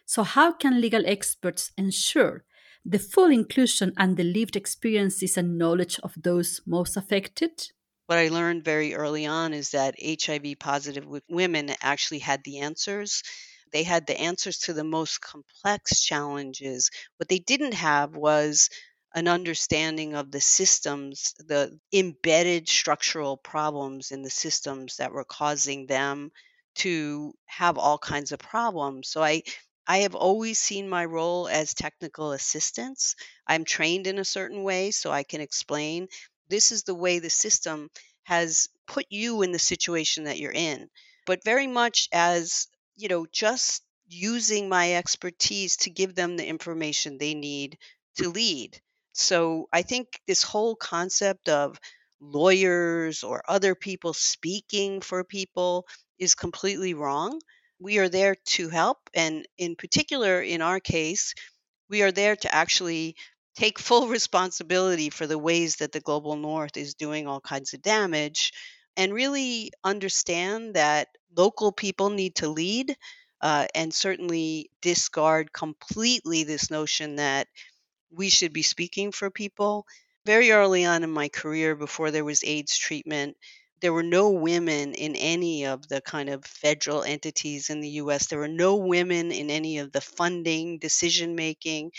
So, 0.05 0.23
how 0.23 0.51
can 0.51 0.81
legal 0.81 1.05
experts 1.05 1.71
ensure 1.77 2.43
the 2.83 2.99
full 2.99 3.31
inclusion 3.31 3.93
and 3.97 4.17
the 4.17 4.23
lived 4.23 4.55
experiences 4.55 5.37
and 5.37 5.57
knowledge 5.57 5.99
of 6.03 6.13
those 6.21 6.61
most 6.65 6.97
affected? 6.97 7.67
What 8.07 8.17
I 8.17 8.27
learned 8.27 8.65
very 8.65 8.93
early 8.93 9.25
on 9.25 9.53
is 9.53 9.71
that 9.71 9.95
HIV 10.01 10.59
positive 10.59 11.05
women 11.29 11.69
actually 11.81 12.19
had 12.19 12.43
the 12.43 12.59
answers. 12.59 13.23
They 13.71 13.83
had 13.83 14.05
the 14.05 14.19
answers 14.19 14.57
to 14.59 14.73
the 14.73 14.83
most 14.83 15.21
complex 15.21 16.03
challenges. 16.03 16.89
What 17.17 17.29
they 17.29 17.39
didn't 17.39 17.73
have 17.73 18.15
was 18.15 18.69
an 19.13 19.27
understanding 19.27 20.13
of 20.13 20.31
the 20.31 20.41
systems, 20.41 21.33
the 21.39 21.79
embedded 21.93 22.67
structural 22.67 23.37
problems 23.37 24.11
in 24.11 24.21
the 24.23 24.29
systems 24.29 24.97
that 24.97 25.11
were 25.11 25.25
causing 25.25 25.85
them 25.85 26.31
to 26.73 27.33
have 27.45 27.77
all 27.77 27.97
kinds 27.97 28.31
of 28.31 28.39
problems. 28.39 29.09
So 29.09 29.21
I 29.21 29.43
I 29.87 29.99
have 29.99 30.15
always 30.15 30.59
seen 30.59 30.89
my 30.89 31.05
role 31.05 31.47
as 31.47 31.73
technical 31.73 32.31
assistance. 32.31 33.15
I'm 33.45 33.63
trained 33.65 34.07
in 34.07 34.17
a 34.17 34.25
certain 34.25 34.63
way 34.63 34.91
so 34.91 35.11
I 35.11 35.23
can 35.23 35.41
explain 35.41 36.07
this 36.49 36.71
is 36.71 36.83
the 36.83 36.95
way 36.95 37.19
the 37.19 37.29
system 37.29 37.89
has 38.23 38.69
put 38.87 39.05
you 39.09 39.41
in 39.43 39.51
the 39.51 39.59
situation 39.59 40.23
that 40.25 40.39
you're 40.39 40.51
in. 40.51 40.89
But 41.25 41.43
very 41.43 41.67
much 41.67 42.09
as, 42.11 42.67
you 42.95 43.07
know, 43.07 43.25
just 43.31 43.83
using 44.07 44.67
my 44.69 44.95
expertise 44.95 45.77
to 45.77 45.89
give 45.89 46.15
them 46.15 46.37
the 46.37 46.45
information 46.47 47.17
they 47.17 47.33
need 47.33 47.77
to 48.17 48.29
lead. 48.29 48.81
So 49.13 49.67
I 49.71 49.81
think 49.83 50.21
this 50.27 50.43
whole 50.43 50.75
concept 50.75 51.49
of 51.49 51.79
lawyers 52.19 53.23
or 53.23 53.43
other 53.47 53.75
people 53.75 54.13
speaking 54.13 55.01
for 55.01 55.23
people 55.23 55.87
is 56.19 56.35
completely 56.35 56.93
wrong 56.93 57.39
we 57.81 57.97
are 57.97 58.09
there 58.09 58.35
to 58.35 58.69
help. 58.69 59.09
And 59.13 59.47
in 59.57 59.75
particular, 59.75 60.41
in 60.41 60.61
our 60.61 60.79
case, 60.79 61.33
we 61.89 62.03
are 62.03 62.11
there 62.11 62.35
to 62.35 62.53
actually 62.55 63.15
take 63.55 63.79
full 63.79 64.07
responsibility 64.17 65.09
for 65.09 65.27
the 65.27 65.39
ways 65.39 65.77
that 65.77 65.91
the 65.91 65.99
global 65.99 66.35
north 66.35 66.77
is 66.77 66.93
doing 66.93 67.27
all 67.27 67.41
kinds 67.41 67.73
of 67.73 67.81
damage 67.81 68.53
and 68.97 69.13
really 69.13 69.71
understand 69.83 70.75
that 70.75 71.07
local 71.35 71.71
people 71.71 72.09
need 72.09 72.35
to 72.35 72.49
lead 72.49 72.95
uh, 73.41 73.65
and 73.73 73.93
certainly 73.93 74.69
discard 74.81 75.51
completely 75.51 76.43
this 76.43 76.69
notion 76.69 77.15
that 77.15 77.47
we 78.11 78.29
should 78.29 78.53
be 78.53 78.61
speaking 78.61 79.11
for 79.11 79.29
people. 79.31 79.85
Very 80.25 80.51
early 80.51 80.85
on 80.85 81.03
in 81.03 81.11
my 81.11 81.29
career, 81.29 81.75
before 81.75 82.11
there 82.11 82.25
was 82.25 82.43
AIDS 82.43 82.77
treatment, 82.77 83.37
there 83.81 83.93
were 83.93 84.03
no 84.03 84.29
women 84.29 84.93
in 84.93 85.15
any 85.15 85.65
of 85.65 85.87
the 85.87 86.01
kind 86.01 86.29
of 86.29 86.45
federal 86.45 87.03
entities 87.03 87.69
in 87.69 87.81
the 87.81 87.89
US. 87.89 88.27
There 88.27 88.39
were 88.39 88.47
no 88.47 88.75
women 88.75 89.31
in 89.31 89.49
any 89.49 89.79
of 89.79 89.91
the 89.91 90.01
funding, 90.01 90.77
decision 90.77 91.35
making. 91.35 91.91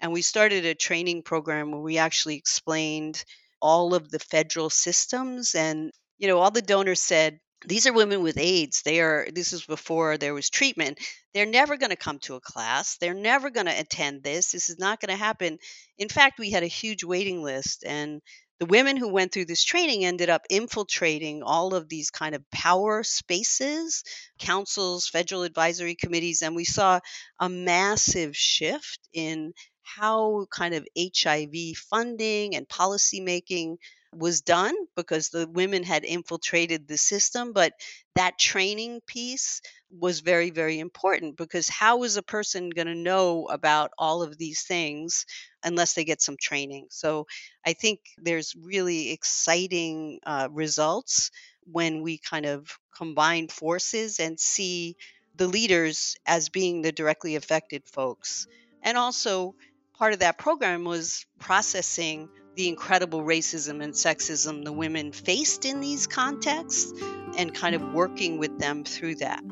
And 0.00 0.12
we 0.12 0.22
started 0.22 0.64
a 0.64 0.74
training 0.74 1.22
program 1.22 1.70
where 1.70 1.80
we 1.80 1.98
actually 1.98 2.36
explained 2.36 3.24
all 3.62 3.94
of 3.94 4.10
the 4.10 4.18
federal 4.18 4.70
systems. 4.70 5.54
And, 5.54 5.92
you 6.18 6.26
know, 6.26 6.38
all 6.38 6.50
the 6.50 6.62
donors 6.62 7.00
said, 7.00 7.38
these 7.66 7.86
are 7.86 7.92
women 7.92 8.22
with 8.22 8.38
AIDS. 8.38 8.82
They 8.82 9.00
are, 9.00 9.28
this 9.32 9.52
is 9.52 9.64
before 9.64 10.16
there 10.16 10.34
was 10.34 10.48
treatment. 10.48 10.98
They're 11.34 11.46
never 11.46 11.76
going 11.76 11.90
to 11.90 11.96
come 11.96 12.18
to 12.20 12.36
a 12.36 12.40
class. 12.40 12.96
They're 12.96 13.14
never 13.14 13.50
going 13.50 13.66
to 13.66 13.78
attend 13.78 14.22
this. 14.22 14.52
This 14.52 14.70
is 14.70 14.78
not 14.78 15.00
going 15.00 15.10
to 15.10 15.22
happen. 15.22 15.58
In 15.98 16.08
fact, 16.08 16.38
we 16.38 16.50
had 16.50 16.62
a 16.62 16.68
huge 16.68 17.04
waiting 17.04 17.42
list. 17.42 17.84
And 17.86 18.22
the 18.60 18.66
women 18.66 18.98
who 18.98 19.08
went 19.08 19.32
through 19.32 19.46
this 19.46 19.64
training 19.64 20.04
ended 20.04 20.28
up 20.28 20.44
infiltrating 20.50 21.42
all 21.42 21.74
of 21.74 21.88
these 21.88 22.10
kind 22.10 22.34
of 22.34 22.48
power 22.50 23.02
spaces, 23.02 24.04
councils, 24.38 25.08
federal 25.08 25.42
advisory 25.44 25.94
committees, 25.94 26.42
and 26.42 26.54
we 26.54 26.64
saw 26.64 27.00
a 27.40 27.48
massive 27.48 28.36
shift 28.36 29.00
in 29.14 29.54
how 29.82 30.46
kind 30.52 30.74
of 30.74 30.86
HIV 30.96 31.76
funding 31.76 32.54
and 32.54 32.68
policy 32.68 33.20
making 33.20 33.78
was 34.12 34.40
done 34.40 34.74
because 34.96 35.28
the 35.28 35.46
women 35.46 35.82
had 35.82 36.04
infiltrated 36.04 36.88
the 36.88 36.96
system. 36.96 37.52
But 37.52 37.72
that 38.14 38.38
training 38.38 39.00
piece 39.06 39.62
was 39.90 40.20
very, 40.20 40.50
very 40.50 40.78
important 40.78 41.36
because 41.36 41.68
how 41.68 42.02
is 42.04 42.16
a 42.16 42.22
person 42.22 42.70
going 42.70 42.86
to 42.86 42.94
know 42.94 43.46
about 43.46 43.90
all 43.98 44.22
of 44.22 44.36
these 44.36 44.62
things 44.62 45.26
unless 45.64 45.94
they 45.94 46.04
get 46.04 46.22
some 46.22 46.36
training? 46.40 46.86
So 46.90 47.26
I 47.64 47.72
think 47.72 48.00
there's 48.18 48.54
really 48.56 49.10
exciting 49.10 50.20
uh, 50.24 50.48
results 50.50 51.30
when 51.64 52.02
we 52.02 52.18
kind 52.18 52.46
of 52.46 52.78
combine 52.96 53.48
forces 53.48 54.18
and 54.18 54.38
see 54.38 54.96
the 55.36 55.46
leaders 55.46 56.16
as 56.26 56.48
being 56.48 56.82
the 56.82 56.92
directly 56.92 57.36
affected 57.36 57.84
folks. 57.86 58.46
And 58.82 58.98
also, 58.98 59.54
part 59.94 60.12
of 60.12 60.18
that 60.20 60.38
program 60.38 60.84
was 60.84 61.26
processing 61.38 62.28
the 62.60 62.68
incredible 62.68 63.22
racism 63.22 63.82
and 63.82 63.94
sexism 63.94 64.62
the 64.64 64.70
women 64.70 65.12
faced 65.12 65.64
in 65.64 65.80
these 65.80 66.06
contexts 66.06 66.92
and 67.38 67.54
kind 67.54 67.74
of 67.74 67.94
working 67.94 68.36
with 68.36 68.58
them 68.58 68.84
through 68.84 69.14
that. 69.14 69.42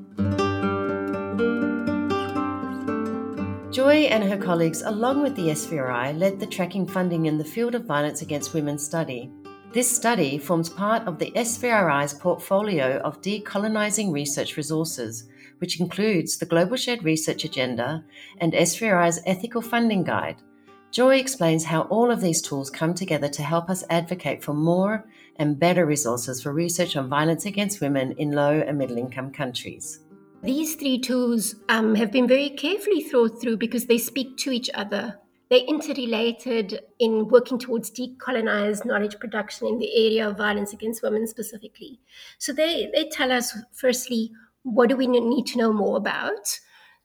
Joy 3.73 4.09
and 4.12 4.23
her 4.25 4.37
colleagues, 4.37 4.83
along 4.83 5.23
with 5.23 5.35
the 5.37 5.49
SVRI, 5.49 6.19
led 6.19 6.38
the 6.38 6.47
tracking 6.47 6.87
funding 6.87 7.25
in 7.25 7.38
the 7.38 7.45
field 7.47 7.75
of 7.75 7.87
violence 7.87 8.21
against 8.21 8.53
women 8.53 8.79
study. 8.79 9.31
This 9.73 9.91
study 9.91 10.37
forms 10.37 10.69
part 10.69 11.09
of 11.09 11.19
the 11.19 11.31
SVRI's 11.31 12.12
portfolio 12.12 12.99
of 12.99 13.23
decolonising 13.23 14.12
research 14.12 14.59
resources, 14.59 15.25
which 15.61 15.81
includes 15.81 16.37
the 16.37 16.45
Global 16.45 16.77
Shared 16.77 17.05
Research 17.05 17.47
Agenda 17.47 18.05
and 18.38 18.53
SVRI's 18.53 19.23
Ethical 19.25 19.62
Funding 19.62 20.05
Guide. 20.05 20.43
Joy 20.90 21.16
explains 21.16 21.64
how 21.64 21.83
all 21.83 22.11
of 22.11 22.21
these 22.21 22.40
tools 22.40 22.71
come 22.71 22.95
together 22.95 23.28
to 23.28 23.42
help 23.42 23.68
us 23.68 23.85
advocate 23.90 24.42
for 24.42 24.54
more 24.54 25.07
and 25.37 25.59
better 25.59 25.85
resources 25.85 26.42
for 26.42 26.52
research 26.52 26.97
on 26.97 27.09
violence 27.09 27.45
against 27.45 27.80
women 27.80 28.12
in 28.12 28.33
low 28.33 28.61
and 28.61 28.78
middle 28.78 28.97
income 28.97 29.30
countries. 29.30 30.00
These 30.42 30.76
three 30.76 30.99
tools 30.99 31.57
um, 31.68 31.95
have 31.95 32.11
been 32.11 32.26
very 32.26 32.50
carefully 32.50 33.02
thought 33.02 33.40
through 33.40 33.59
because 33.59 33.87
they 33.87 33.99
speak 33.99 34.37
to 34.38 34.50
each 34.50 34.71
other. 34.73 35.18
They're 35.50 35.64
interrelated 35.66 36.80
in 36.99 37.28
working 37.28 37.59
towards 37.59 37.90
decolonized 37.90 38.85
knowledge 38.85 39.18
production 39.18 39.66
in 39.66 39.78
the 39.78 40.07
area 40.07 40.28
of 40.28 40.38
violence 40.38 40.73
against 40.73 41.02
women 41.02 41.26
specifically. 41.26 42.00
So 42.38 42.52
they, 42.52 42.90
they 42.95 43.09
tell 43.09 43.33
us, 43.33 43.57
firstly, 43.73 44.30
what 44.62 44.88
do 44.88 44.97
we 44.97 45.07
need 45.07 45.47
to 45.47 45.59
know 45.59 45.73
more 45.73 45.97
about? 45.97 46.61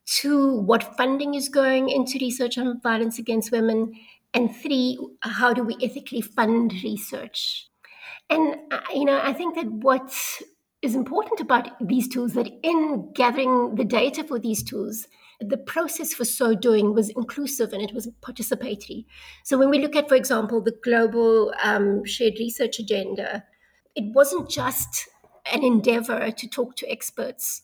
Two, 0.05 0.60
what 0.60 0.98
funding 0.98 1.33
is 1.33 1.50
going 1.50 1.89
into 1.89 2.19
research 2.19 2.57
on 2.57 2.81
violence 2.81 3.19
against 3.19 3.51
women? 3.51 3.93
And 4.33 4.55
three, 4.55 4.98
how 5.22 5.53
do 5.53 5.63
we 5.63 5.77
ethically 5.81 6.22
fund 6.22 6.74
research? 6.83 7.69
And, 8.29 8.55
uh, 8.72 8.79
you 8.93 9.05
know, 9.05 9.19
I 9.24 9.33
think 9.33 9.55
that 9.55 9.72
what 9.72 10.13
is 10.81 10.95
important 10.95 11.39
about 11.39 11.69
these 11.79 12.07
tools 12.07 12.33
that 12.33 12.50
in 12.62 13.12
gathering 13.13 13.75
the 13.75 13.86
data 13.86 14.24
for 14.24 14.39
these 14.39 14.63
tools, 14.63 15.07
the 15.39 15.57
process 15.57 16.13
for 16.13 16.25
so 16.25 16.53
doing 16.55 16.93
was 16.93 17.10
inclusive 17.10 17.74
and 17.74 17.81
it 17.81 17.93
was 17.93 18.10
participatory. 18.22 19.05
So 19.43 19.57
when 19.57 19.69
we 19.69 19.79
look 19.79 19.95
at, 19.95 20.10
for 20.10 20.15
example, 20.15 20.62
the 20.62 20.77
global 20.83 21.53
um, 21.62 22.03
shared 22.05 22.36
research 22.39 22.79
agenda, 22.79 23.43
it 23.95 24.13
wasn't 24.13 24.50
just 24.50 25.07
an 25.51 25.63
endeavor 25.63 26.31
to 26.31 26.48
talk 26.48 26.75
to 26.77 26.91
experts. 26.91 27.62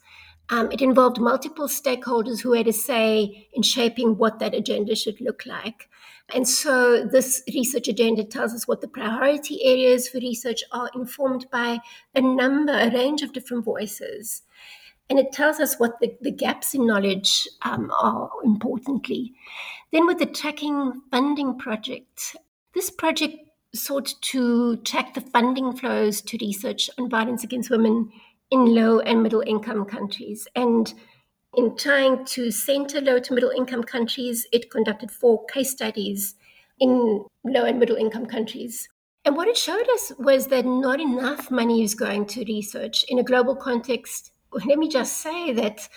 Um, 0.51 0.71
it 0.71 0.81
involved 0.81 1.19
multiple 1.19 1.67
stakeholders 1.67 2.41
who 2.41 2.53
had 2.53 2.67
a 2.67 2.73
say 2.73 3.47
in 3.53 3.61
shaping 3.61 4.17
what 4.17 4.39
that 4.39 4.55
agenda 4.55 4.95
should 4.95 5.21
look 5.21 5.45
like. 5.45 5.89
And 6.33 6.47
so 6.47 7.05
this 7.05 7.43
research 7.53 7.87
agenda 7.87 8.23
tells 8.23 8.53
us 8.53 8.67
what 8.67 8.81
the 8.81 8.87
priority 8.87 9.63
areas 9.63 10.07
for 10.07 10.19
research 10.19 10.63
are, 10.71 10.89
informed 10.93 11.47
by 11.51 11.79
a 12.15 12.21
number, 12.21 12.73
a 12.73 12.91
range 12.91 13.21
of 13.21 13.33
different 13.33 13.65
voices. 13.65 14.43
And 15.09 15.17
it 15.17 15.31
tells 15.31 15.59
us 15.59 15.79
what 15.79 15.99
the, 15.99 16.15
the 16.21 16.31
gaps 16.31 16.75
in 16.75 16.85
knowledge 16.85 17.47
um, 17.63 17.91
are, 17.99 18.29
importantly. 18.43 19.33
Then, 19.91 20.05
with 20.05 20.19
the 20.19 20.27
Tracking 20.27 21.01
Funding 21.09 21.57
Project, 21.57 22.35
this 22.75 22.91
project 22.91 23.37
sought 23.73 24.13
to 24.21 24.77
track 24.77 25.15
the 25.15 25.21
funding 25.21 25.75
flows 25.75 26.21
to 26.21 26.37
research 26.39 26.89
on 26.97 27.09
violence 27.09 27.43
against 27.43 27.71
women 27.71 28.11
in 28.51 28.73
low 28.73 28.99
and 28.99 29.23
middle 29.23 29.43
income 29.45 29.85
countries. 29.85 30.47
And 30.55 30.93
in 31.55 31.75
trying 31.75 32.25
to 32.25 32.51
center 32.51 33.01
low 33.01 33.19
to 33.19 33.33
middle 33.33 33.51
income 33.51 33.83
countries, 33.83 34.47
it 34.51 34.71
conducted 34.71 35.11
four 35.11 35.45
case 35.45 35.71
studies 35.71 36.35
in 36.79 37.25
low 37.43 37.65
and 37.65 37.79
middle 37.79 37.95
income 37.95 38.25
countries. 38.25 38.87
And 39.25 39.35
what 39.35 39.47
it 39.47 39.57
showed 39.57 39.87
us 39.89 40.11
was 40.17 40.47
that 40.47 40.65
not 40.65 40.99
enough 40.99 41.51
money 41.51 41.83
is 41.83 41.93
going 41.93 42.25
to 42.27 42.45
research 42.45 43.03
in 43.09 43.19
a 43.19 43.23
global 43.23 43.55
context. 43.55 44.31
Let 44.51 44.79
me 44.79 44.87
just 44.87 45.17
say 45.17 45.53
that 45.53 45.87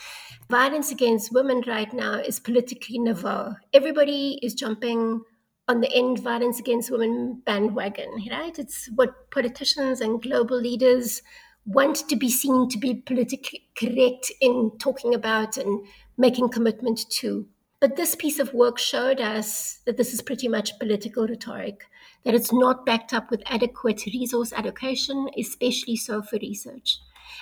violence 0.50 0.90
against 0.90 1.32
women 1.32 1.62
right 1.66 1.92
now 1.92 2.14
is 2.14 2.40
politically 2.40 2.98
nouveau. 2.98 3.54
Everybody 3.72 4.38
is 4.42 4.54
jumping 4.54 5.22
on 5.68 5.80
the 5.80 5.92
end 5.92 6.18
violence 6.18 6.58
against 6.58 6.90
women 6.90 7.40
bandwagon, 7.46 8.10
right? 8.30 8.58
It's 8.58 8.90
what 8.96 9.30
politicians 9.30 10.00
and 10.00 10.20
global 10.20 10.60
leaders 10.60 11.22
want 11.64 12.08
to 12.08 12.16
be 12.16 12.30
seen 12.30 12.68
to 12.68 12.78
be 12.78 12.94
politically 12.94 13.68
correct 13.76 14.32
in 14.40 14.72
talking 14.78 15.14
about 15.14 15.56
and 15.56 15.86
making 16.16 16.48
commitment 16.48 17.08
to. 17.10 17.46
But 17.80 17.96
this 17.96 18.14
piece 18.14 18.38
of 18.38 18.54
work 18.54 18.78
showed 18.78 19.20
us 19.20 19.80
that 19.86 19.96
this 19.96 20.14
is 20.14 20.22
pretty 20.22 20.46
much 20.46 20.78
political 20.78 21.26
rhetoric, 21.26 21.84
that 22.24 22.34
it's 22.34 22.52
not 22.52 22.86
backed 22.86 23.12
up 23.12 23.30
with 23.30 23.42
adequate 23.46 24.06
resource 24.06 24.52
allocation, 24.52 25.28
especially 25.36 25.96
so 25.96 26.22
for 26.22 26.36
research. 26.36 26.98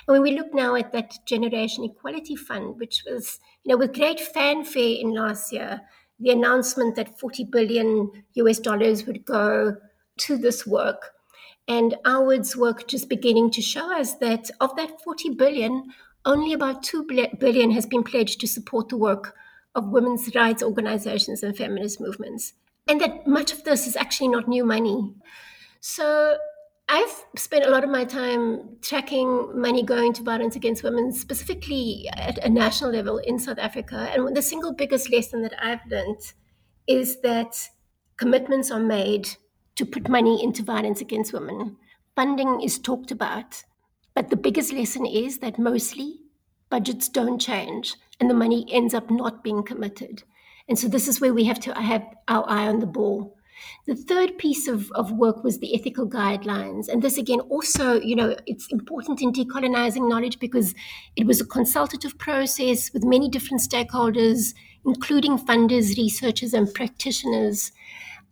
And 0.07 0.13
when 0.13 0.21
we 0.23 0.35
look 0.35 0.53
now 0.53 0.75
at 0.75 0.91
that 0.93 1.13
Generation 1.25 1.83
Equality 1.83 2.35
Fund, 2.35 2.79
which 2.79 3.03
was, 3.05 3.39
you 3.63 3.69
know, 3.69 3.77
with 3.77 3.93
great 3.93 4.19
fanfare 4.19 4.95
in 4.99 5.13
last 5.13 5.53
year, 5.53 5.81
the 6.19 6.31
announcement 6.31 6.95
that 6.95 7.19
40 7.19 7.45
billion 7.45 8.11
US 8.33 8.59
dollars 8.59 9.05
would 9.05 9.25
go 9.25 9.77
to 10.19 10.37
this 10.37 10.65
work 10.65 11.11
and 11.67 11.95
AWID's 12.05 12.55
work 12.55 12.87
just 12.87 13.09
beginning 13.09 13.51
to 13.51 13.61
show 13.61 13.93
us 13.97 14.15
that 14.15 14.49
of 14.59 14.75
that 14.75 15.01
40 15.01 15.31
billion, 15.31 15.93
only 16.25 16.53
about 16.53 16.83
2 16.83 17.07
billion 17.39 17.71
has 17.71 17.85
been 17.85 18.03
pledged 18.03 18.39
to 18.41 18.47
support 18.47 18.89
the 18.89 18.97
work 18.97 19.35
of 19.73 19.89
women's 19.89 20.33
rights 20.35 20.61
organizations 20.61 21.43
and 21.43 21.55
feminist 21.55 22.01
movements. 22.01 22.53
And 22.87 22.99
that 22.99 23.25
much 23.25 23.53
of 23.53 23.63
this 23.63 23.87
is 23.87 23.95
actually 23.95 24.27
not 24.29 24.47
new 24.47 24.65
money. 24.65 25.13
So 25.79 26.37
I've 26.89 27.23
spent 27.37 27.65
a 27.65 27.69
lot 27.69 27.85
of 27.85 27.89
my 27.89 28.03
time 28.03 28.77
tracking 28.81 29.59
money 29.59 29.81
going 29.81 30.11
to 30.13 30.23
violence 30.23 30.57
against 30.57 30.83
women, 30.83 31.13
specifically 31.13 32.09
at 32.11 32.37
a 32.39 32.49
national 32.49 32.91
level 32.91 33.17
in 33.17 33.39
South 33.39 33.59
Africa. 33.59 34.09
And 34.13 34.35
the 34.35 34.41
single 34.41 34.73
biggest 34.73 35.09
lesson 35.09 35.41
that 35.43 35.53
I've 35.63 35.85
learned 35.89 36.33
is 36.87 37.21
that 37.21 37.69
commitments 38.17 38.71
are 38.71 38.79
made 38.79 39.29
to 39.75 39.85
put 39.85 40.09
money 40.09 40.43
into 40.43 40.63
violence 40.63 41.01
against 41.01 41.33
women. 41.33 41.77
Funding 42.15 42.61
is 42.61 42.77
talked 42.77 43.11
about, 43.11 43.63
but 44.13 44.29
the 44.29 44.35
biggest 44.35 44.73
lesson 44.73 45.05
is 45.05 45.39
that 45.39 45.57
mostly 45.57 46.19
budgets 46.69 47.09
don't 47.09 47.39
change 47.39 47.95
and 48.19 48.29
the 48.29 48.33
money 48.33 48.65
ends 48.71 48.93
up 48.93 49.09
not 49.09 49.43
being 49.43 49.63
committed. 49.63 50.23
And 50.67 50.77
so 50.77 50.87
this 50.87 51.07
is 51.07 51.19
where 51.19 51.33
we 51.33 51.45
have 51.45 51.59
to 51.61 51.73
have 51.73 52.05
our 52.27 52.49
eye 52.49 52.67
on 52.67 52.79
the 52.79 52.85
ball. 52.85 53.35
The 53.85 53.95
third 53.95 54.37
piece 54.37 54.67
of, 54.67 54.91
of 54.93 55.11
work 55.11 55.43
was 55.43 55.59
the 55.59 55.75
ethical 55.75 56.07
guidelines. 56.07 56.87
And 56.87 57.01
this 57.01 57.17
again 57.17 57.41
also, 57.41 57.99
you 57.99 58.15
know, 58.15 58.35
it's 58.47 58.67
important 58.71 59.21
in 59.21 59.33
decolonizing 59.33 60.07
knowledge 60.09 60.39
because 60.39 60.73
it 61.15 61.27
was 61.27 61.41
a 61.41 61.45
consultative 61.45 62.17
process 62.17 62.91
with 62.93 63.03
many 63.03 63.29
different 63.29 63.61
stakeholders, 63.61 64.53
including 64.85 65.37
funders, 65.37 65.97
researchers, 65.97 66.53
and 66.53 66.73
practitioners. 66.73 67.71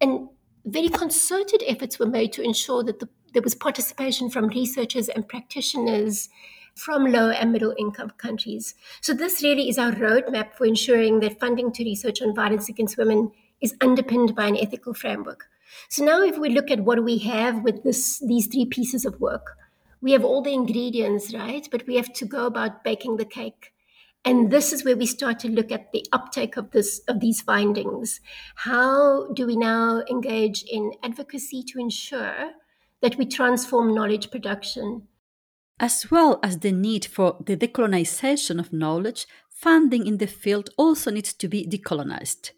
And 0.02 0.30
very 0.72 0.90
concerted 0.90 1.64
efforts 1.68 2.00
were 2.00 2.06
made 2.06 2.34
to 2.34 2.42
ensure 2.42 2.84
that 2.84 3.00
the, 3.00 3.10
there 3.34 3.42
was 3.42 3.56
participation 3.56 4.30
from 4.30 4.48
researchers 4.48 5.10
and 5.10 5.28
practitioners 5.28 6.30
from 6.76 7.06
low 7.12 7.30
and 7.30 7.52
middle 7.52 7.74
income 7.78 8.12
countries. 8.18 8.76
So, 9.02 9.14
this 9.14 9.44
really 9.44 9.70
is 9.70 9.78
our 9.78 9.92
roadmap 9.92 10.54
for 10.54 10.66
ensuring 10.66 11.20
that 11.20 11.40
funding 11.40 11.72
to 11.74 11.84
research 11.84 12.22
on 12.22 12.36
violence 12.36 12.70
against 12.70 12.98
women 12.98 13.32
is 13.62 13.76
underpinned 13.82 14.36
by 14.36 14.48
an 14.48 14.58
ethical 14.58 14.94
framework. 14.94 15.48
So, 15.90 16.06
now 16.06 16.24
if 16.24 16.38
we 16.38 16.50
look 16.50 16.72
at 16.72 16.82
what 16.82 17.04
we 17.04 17.18
have 17.20 17.64
with 17.64 17.84
this, 17.84 18.20
these 18.20 18.48
three 18.48 18.66
pieces 18.66 19.06
of 19.06 19.20
work, 19.20 19.58
we 20.02 20.14
have 20.14 20.24
all 20.24 20.42
the 20.42 20.54
ingredients, 20.54 21.34
right? 21.34 21.68
But 21.70 21.86
we 21.86 21.96
have 21.96 22.14
to 22.14 22.26
go 22.26 22.46
about 22.46 22.84
baking 22.84 23.18
the 23.18 23.26
cake. 23.26 23.74
And 24.26 24.52
this 24.52 24.74
is 24.74 24.84
where 24.84 24.98
we 24.98 25.06
start 25.06 25.40
to 25.40 25.50
look 25.50 25.72
at 25.72 25.92
the 25.92 26.06
uptake 26.12 26.58
of 26.58 26.72
this 26.72 27.02
of 27.08 27.20
these 27.20 27.42
findings. 27.42 28.20
How 28.56 29.32
do 29.32 29.48
we 29.48 29.56
now 29.56 30.04
engage 30.10 30.64
in 30.64 30.92
advocacy 31.02 31.64
to 31.64 31.80
ensure 31.80 32.52
that 33.02 33.18
we 33.18 33.26
transform 33.26 33.96
knowledge 33.96 34.30
production? 34.30 35.08
As 35.80 36.12
well 36.12 36.40
as 36.44 36.60
the 36.60 36.74
need 36.74 37.06
for 37.06 37.38
the 37.46 37.56
decolonization 37.56 38.60
of 38.60 38.74
knowledge, 38.74 39.26
funding 39.50 40.06
in 40.06 40.18
the 40.18 40.28
field 40.28 40.70
also 40.78 41.10
needs 41.10 41.34
to 41.34 41.48
be 41.48 41.66
decolonized. 41.66 42.52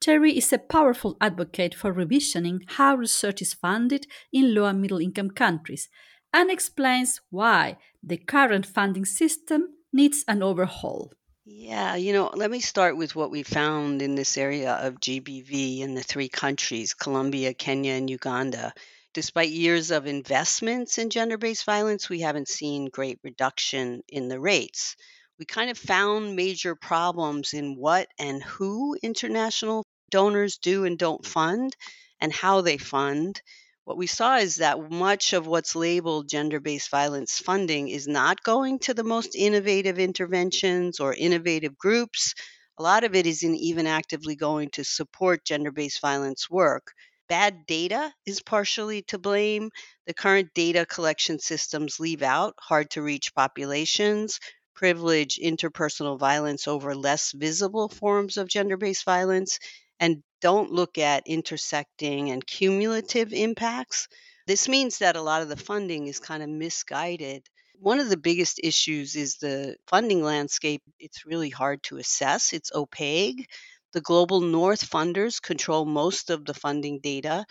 Terry 0.00 0.38
is 0.38 0.52
a 0.52 0.58
powerful 0.58 1.16
advocate 1.20 1.74
for 1.74 1.92
revisioning 1.92 2.60
how 2.66 2.94
research 2.94 3.42
is 3.42 3.52
funded 3.52 4.06
in 4.32 4.54
low 4.54 4.64
and 4.64 4.80
middle 4.80 4.98
income 4.98 5.30
countries 5.30 5.88
and 6.32 6.50
explains 6.50 7.20
why 7.30 7.76
the 8.02 8.16
current 8.16 8.64
funding 8.64 9.04
system 9.04 9.74
needs 9.92 10.24
an 10.28 10.42
overhaul. 10.42 11.12
Yeah, 11.44 11.96
you 11.96 12.12
know, 12.12 12.30
let 12.34 12.50
me 12.50 12.60
start 12.60 12.96
with 12.96 13.16
what 13.16 13.30
we 13.30 13.42
found 13.42 14.02
in 14.02 14.14
this 14.14 14.38
area 14.38 14.72
of 14.72 15.00
GBV 15.00 15.80
in 15.80 15.94
the 15.94 16.02
three 16.02 16.28
countries 16.28 16.94
Colombia, 16.94 17.54
Kenya, 17.54 17.92
and 17.94 18.08
Uganda. 18.08 18.72
Despite 19.12 19.50
years 19.50 19.90
of 19.90 20.06
investments 20.06 20.98
in 20.98 21.10
gender 21.10 21.36
based 21.38 21.64
violence, 21.64 22.08
we 22.08 22.20
haven't 22.20 22.48
seen 22.48 22.86
great 22.86 23.18
reduction 23.24 24.02
in 24.08 24.28
the 24.28 24.38
rates. 24.38 24.96
We 25.38 25.46
kind 25.46 25.70
of 25.70 25.78
found 25.78 26.36
major 26.36 26.76
problems 26.76 27.54
in 27.54 27.74
what 27.74 28.08
and 28.18 28.42
who 28.42 28.96
international 29.02 29.84
donors 30.10 30.58
do 30.58 30.84
and 30.84 30.98
don't 30.98 31.26
fund 31.26 31.74
and 32.20 32.32
how 32.32 32.60
they 32.60 32.76
fund 32.76 33.40
what 33.84 33.96
we 33.98 34.06
saw 34.06 34.36
is 34.38 34.56
that 34.56 34.90
much 34.90 35.32
of 35.32 35.46
what's 35.46 35.74
labeled 35.76 36.28
gender 36.28 36.60
based 36.60 36.90
violence 36.90 37.38
funding 37.38 37.88
is 37.88 38.06
not 38.08 38.42
going 38.42 38.78
to 38.80 38.94
the 38.94 39.04
most 39.04 39.34
innovative 39.34 39.98
interventions 39.98 40.98
or 41.00 41.12
innovative 41.14 41.76
groups. 41.76 42.34
a 42.78 42.82
lot 42.82 43.04
of 43.04 43.14
it 43.14 43.26
isn't 43.26 43.56
even 43.56 43.86
actively 43.86 44.34
going 44.36 44.70
to 44.70 44.82
support 44.84 45.44
gender 45.44 45.70
based 45.70 46.00
violence 46.00 46.48
work. 46.48 46.92
Bad 47.28 47.66
data 47.66 48.12
is 48.26 48.42
partially 48.42 49.02
to 49.02 49.18
blame. 49.18 49.70
The 50.06 50.14
current 50.14 50.48
data 50.54 50.84
collection 50.86 51.38
systems 51.38 52.00
leave 52.00 52.22
out 52.22 52.54
hard 52.60 52.90
to 52.90 53.02
reach 53.02 53.34
populations, 53.34 54.40
privilege 54.74 55.38
interpersonal 55.42 56.18
violence 56.18 56.66
over 56.66 56.94
less 56.94 57.32
visible 57.32 57.88
forms 57.88 58.36
of 58.36 58.48
gender 58.48 58.76
based 58.76 59.04
violence, 59.04 59.58
and 60.00 60.22
don't 60.40 60.72
look 60.72 60.98
at 60.98 61.26
intersecting 61.26 62.30
and 62.30 62.46
cumulative 62.46 63.32
impacts. 63.32 64.08
This 64.46 64.68
means 64.68 64.98
that 64.98 65.16
a 65.16 65.22
lot 65.22 65.42
of 65.42 65.48
the 65.48 65.56
funding 65.56 66.06
is 66.06 66.18
kind 66.18 66.42
of 66.42 66.48
misguided. 66.48 67.46
One 67.78 68.00
of 68.00 68.08
the 68.08 68.16
biggest 68.16 68.60
issues 68.62 69.16
is 69.16 69.36
the 69.36 69.76
funding 69.86 70.22
landscape. 70.22 70.82
It's 70.98 71.26
really 71.26 71.50
hard 71.50 71.82
to 71.84 71.98
assess, 71.98 72.52
it's 72.52 72.72
opaque. 72.74 73.48
The 73.92 74.00
Global 74.00 74.40
North 74.40 74.88
funders 74.88 75.42
control 75.42 75.84
most 75.84 76.30
of 76.30 76.44
the 76.44 76.54
funding 76.54 77.00
data. 77.00 77.44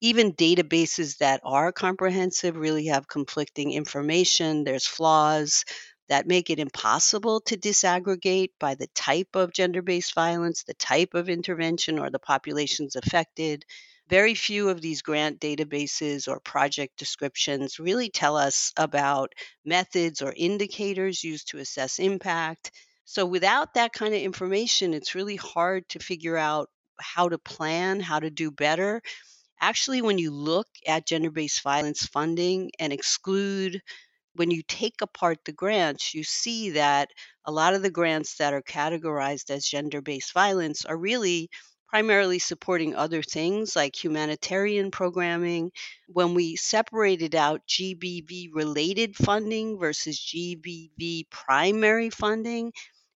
Even 0.00 0.32
databases 0.32 1.18
that 1.18 1.40
are 1.44 1.72
comprehensive 1.72 2.56
really 2.56 2.86
have 2.86 3.08
conflicting 3.08 3.72
information. 3.72 4.64
There's 4.64 4.86
flaws 4.86 5.64
that 6.10 6.26
make 6.26 6.50
it 6.50 6.58
impossible 6.58 7.40
to 7.40 7.56
disaggregate 7.56 8.50
by 8.58 8.74
the 8.74 8.88
type 8.88 9.34
of 9.34 9.52
gender 9.52 9.80
based 9.80 10.12
violence, 10.12 10.64
the 10.64 10.74
type 10.74 11.14
of 11.14 11.28
intervention, 11.28 12.00
or 12.00 12.10
the 12.10 12.18
populations 12.18 12.96
affected. 12.96 13.64
Very 14.08 14.34
few 14.34 14.70
of 14.70 14.80
these 14.80 15.02
grant 15.02 15.40
databases 15.40 16.26
or 16.26 16.40
project 16.40 16.98
descriptions 16.98 17.78
really 17.78 18.10
tell 18.10 18.36
us 18.36 18.72
about 18.76 19.32
methods 19.64 20.20
or 20.20 20.34
indicators 20.36 21.22
used 21.22 21.50
to 21.50 21.58
assess 21.58 22.00
impact. 22.00 22.72
So 23.04 23.24
without 23.24 23.74
that 23.74 23.92
kind 23.92 24.12
of 24.12 24.20
information, 24.20 24.94
it's 24.94 25.14
really 25.14 25.36
hard 25.36 25.88
to 25.90 26.00
figure 26.00 26.36
out 26.36 26.70
how 27.00 27.28
to 27.28 27.38
plan, 27.38 28.00
how 28.00 28.18
to 28.18 28.30
do 28.30 28.50
better. 28.50 29.00
Actually, 29.60 30.02
when 30.02 30.18
you 30.18 30.32
look 30.32 30.66
at 30.88 31.06
gender 31.06 31.30
based 31.30 31.62
violence 31.62 32.04
funding 32.04 32.72
and 32.80 32.92
exclude, 32.92 33.80
when 34.34 34.50
you 34.50 34.62
take 34.66 35.02
apart 35.02 35.38
the 35.44 35.52
grants, 35.52 36.14
you 36.14 36.24
see 36.24 36.70
that 36.70 37.10
a 37.44 37.52
lot 37.52 37.74
of 37.74 37.82
the 37.82 37.90
grants 37.90 38.36
that 38.36 38.54
are 38.54 38.62
categorized 38.62 39.50
as 39.50 39.64
gender 39.64 40.00
based 40.00 40.32
violence 40.32 40.84
are 40.84 40.96
really 40.96 41.50
primarily 41.88 42.38
supporting 42.38 42.94
other 42.94 43.22
things 43.22 43.74
like 43.74 44.02
humanitarian 44.02 44.92
programming. 44.92 45.72
When 46.06 46.34
we 46.34 46.54
separated 46.54 47.34
out 47.34 47.66
GBV 47.66 48.50
related 48.52 49.16
funding 49.16 49.78
versus 49.78 50.18
GBV 50.18 51.28
primary 51.30 52.10
funding, 52.10 52.72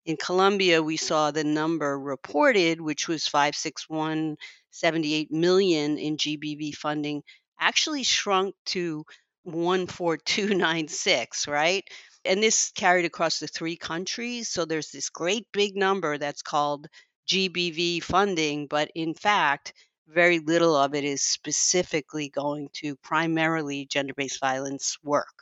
in 0.05 0.16
Colombia, 0.16 0.83
we 0.83 0.96
saw 0.96 1.31
the 1.31 1.44
number 1.44 1.96
reported, 1.96 2.81
which 2.81 3.07
was 3.07 3.29
56178 3.29 5.31
million 5.31 5.98
in 5.98 6.16
GBV 6.16 6.75
funding, 6.75 7.22
actually 7.61 8.03
shrunk 8.03 8.57
to 8.66 9.05
14296, 9.44 11.48
right? 11.48 11.85
And 12.24 12.42
this 12.42 12.70
carried 12.74 13.05
across 13.05 13.38
the 13.38 13.48
three 13.48 13.76
countries. 13.76 14.48
So 14.48 14.64
there's 14.64 14.90
this 14.90 15.11
great 15.11 15.46
big 15.52 15.76
number 15.76 16.18
that's 16.18 16.42
called 16.42 16.87
GBV 17.26 18.02
funding, 18.02 18.66
but 18.66 18.90
in 18.94 19.14
fact, 19.14 19.72
very 20.09 20.40
little 20.40 20.76
of 20.76 20.94
it 20.94 21.05
is 21.05 21.22
specifically 21.22 22.28
going 22.28 22.68
to 22.74 22.96
primarily 22.96 23.87
gender 23.87 24.14
based 24.14 24.40
violence 24.40 24.98
work. 25.02 25.35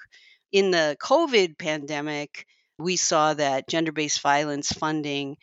In 0.52 0.70
the 0.70 0.96
COVID 1.00 1.58
pandemic, 1.58 2.46
we 2.78 2.96
saw 2.96 3.34
that 3.34 3.68
gender 3.68 3.92
based 3.92 4.20
violence 4.20 4.70
funding 4.72 5.36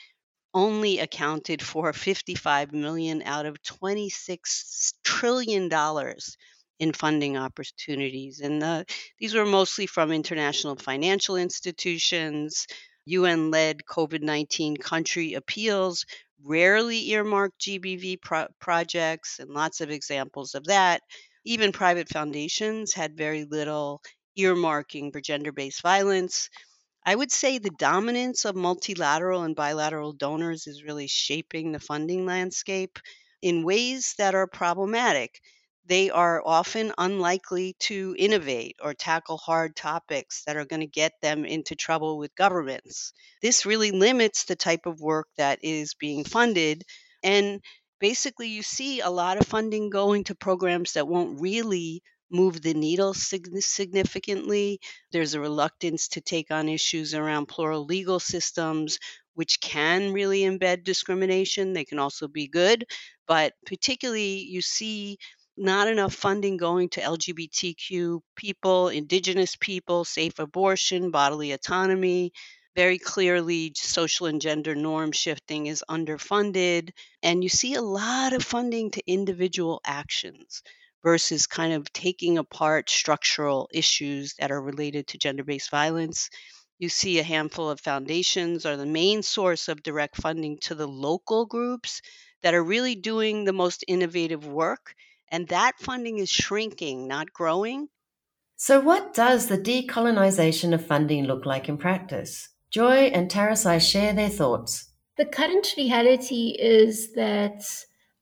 only 0.54 1.00
accounted 1.00 1.62
for 1.62 1.94
55 1.94 2.72
million 2.74 3.22
out 3.24 3.46
of 3.46 3.62
26 3.64 4.94
trillion 5.04 5.70
dollars 5.70 6.38
in 6.80 6.94
funding 6.94 7.38
opportunities 7.38 8.40
and 8.40 8.62
the, 8.62 8.86
these 9.20 9.34
were 9.34 9.46
mostly 9.46 9.86
from 9.88 10.12
international 10.12 10.76
financial 10.76 11.36
institutions 11.36 12.68
un 13.08 13.52
led 13.52 13.80
covid-19 13.90 14.80
country 14.80 15.34
appeals 15.34 16.06
rarely 16.44 17.10
earmarked 17.12 17.60
gbv 17.62 18.22
pro- 18.22 18.48
projects 18.60 19.40
and 19.40 19.50
lots 19.50 19.82
of 19.82 19.90
examples 19.90 20.56
of 20.56 20.66
that 20.66 21.02
even 21.46 21.72
private 21.72 22.10
foundations 22.10 22.94
had 22.94 23.18
very 23.18 23.46
little 23.46 24.02
earmarking 24.38 25.12
for 25.12 25.22
gender-based 25.22 25.82
violence 25.82 26.50
I 27.04 27.16
would 27.16 27.32
say 27.32 27.58
the 27.58 27.72
dominance 27.72 28.46
of 28.46 28.56
multilateral 28.56 29.42
and 29.42 29.56
bilateral 29.56 30.14
donors 30.14 30.68
is 30.68 30.84
really 30.84 31.08
shaping 31.08 31.72
the 31.72 31.80
funding 31.80 32.28
landscape 32.28 33.00
in 33.42 33.64
ways 33.64 34.14
that 34.20 34.36
are 34.36 34.46
problematic. 34.46 35.42
They 35.88 36.10
are 36.10 36.42
often 36.46 36.94
unlikely 36.98 37.76
to 37.80 38.16
innovate 38.20 38.76
or 38.82 38.94
tackle 38.94 39.38
hard 39.38 39.76
topics 39.76 40.44
that 40.46 40.58
are 40.58 40.66
going 40.66 40.82
to 40.82 40.88
get 40.88 41.14
them 41.22 41.46
into 41.46 41.76
trouble 41.76 42.18
with 42.18 42.36
governments. 42.36 43.14
This 43.42 43.66
really 43.66 43.92
limits 43.92 44.44
the 44.44 44.56
type 44.56 44.86
of 44.86 45.02
work 45.02 45.30
that 45.38 45.60
is 45.64 45.94
being 45.96 46.26
funded. 46.26 46.84
And 47.24 47.62
basically, 48.00 48.50
you 48.50 48.64
see 48.64 49.00
a 49.00 49.10
lot 49.10 49.38
of 49.38 49.48
funding 49.48 49.90
going 49.90 50.26
to 50.26 50.36
programs 50.36 50.94
that 50.94 51.08
won't 51.08 51.40
really 51.42 52.04
move 52.30 52.62
the 52.62 52.74
needle 52.74 53.14
significantly. 53.14 54.80
There's 55.12 55.34
a 55.34 55.40
reluctance 55.40 56.10
to 56.10 56.22
take 56.22 56.52
on 56.52 56.68
issues 56.70 57.14
around 57.14 57.48
plural 57.48 57.86
legal 57.86 58.20
systems, 58.20 59.00
which 59.34 59.62
can 59.62 60.12
really 60.12 60.42
embed 60.42 60.84
discrimination. 60.84 61.74
They 61.74 61.86
can 61.86 62.00
also 62.00 62.28
be 62.28 62.48
good, 62.48 62.86
but 63.28 63.54
particularly 63.66 64.40
you 64.40 64.62
see 64.62 65.18
not 65.58 65.88
enough 65.88 66.14
funding 66.14 66.58
going 66.58 66.90
to 66.90 67.02
LGBTQ 67.02 68.22
people, 68.36 68.90
indigenous 68.90 69.56
people, 69.56 70.06
safe 70.06 70.40
abortion, 70.40 71.12
bodily 71.12 71.52
autonomy. 71.52 72.32
Very 72.76 73.00
clearly, 73.00 73.74
social 73.76 74.28
and 74.28 74.40
gender 74.40 74.76
norm 74.76 75.12
shifting 75.12 75.66
is 75.66 75.84
underfunded. 75.90 76.92
And 77.24 77.44
you 77.44 77.50
see 77.50 77.74
a 77.74 77.82
lot 77.82 78.34
of 78.34 78.44
funding 78.44 78.92
to 78.92 79.04
individual 79.12 79.82
actions 79.86 80.62
versus 81.04 81.48
kind 81.48 81.74
of 81.74 81.92
taking 81.92 82.38
apart 82.38 82.90
structural 82.90 83.70
issues 83.74 84.36
that 84.40 84.52
are 84.52 84.62
related 84.62 85.08
to 85.08 85.18
gender 85.18 85.44
based 85.44 85.70
violence. 85.72 86.30
You 86.80 86.90
see 86.90 87.18
a 87.20 87.24
handful 87.24 87.70
of 87.70 87.80
foundations 87.80 88.66
are 88.66 88.78
the 88.78 88.86
main 88.86 89.24
source 89.24 89.68
of 89.68 89.84
direct 89.84 90.18
funding 90.18 90.60
to 90.62 90.76
the 90.76 90.88
local 90.88 91.46
groups 91.46 92.02
that 92.44 92.54
are 92.54 92.64
really 92.64 92.96
doing 92.96 93.44
the 93.44 93.54
most 93.54 93.84
innovative 93.88 94.46
work. 94.46 94.94
And 95.30 95.48
that 95.50 95.80
funding 95.80 96.20
is 96.20 96.30
shrinking, 96.30 97.08
not 97.08 97.34
growing. 97.34 97.90
So, 98.56 98.80
what 98.80 99.14
does 99.14 99.48
the 99.48 99.58
decolonization 99.58 100.74
of 100.74 100.86
funding 100.86 101.26
look 101.26 101.46
like 101.46 101.70
in 101.70 101.78
practice? 101.78 102.50
Joy 102.70 103.12
and 103.14 103.30
Tarisai 103.30 103.80
share 103.80 104.14
their 104.14 104.30
thoughts. 104.30 104.90
The 105.18 105.26
current 105.26 105.74
reality 105.78 106.56
is 106.60 107.14
that 107.14 107.64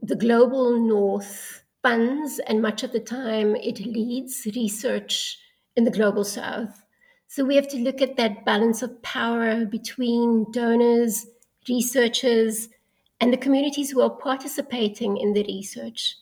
the 0.02 0.16
global 0.16 0.80
north 0.80 1.64
funds, 1.82 2.40
and 2.48 2.62
much 2.62 2.84
of 2.84 2.92
the 2.92 3.00
time 3.00 3.56
it 3.56 3.80
leads 3.86 4.48
research 4.56 5.38
in 5.76 5.84
the 5.84 5.92
global 5.92 6.24
south. 6.24 6.84
So 7.28 7.44
we 7.44 7.56
have 7.56 7.68
to 7.70 7.78
look 7.78 8.02
at 8.02 8.18
that 8.18 8.46
balance 8.46 8.82
of 8.82 9.02
power 9.04 9.66
between 9.66 10.52
donors, 10.52 11.26
researchers, 11.68 12.70
and 13.20 13.32
the 13.32 13.38
communities 13.38 13.92
who 13.92 14.02
are 14.02 14.10
participating 14.10 15.18
in 15.18 15.34
the 15.34 15.44
research. 15.44 16.16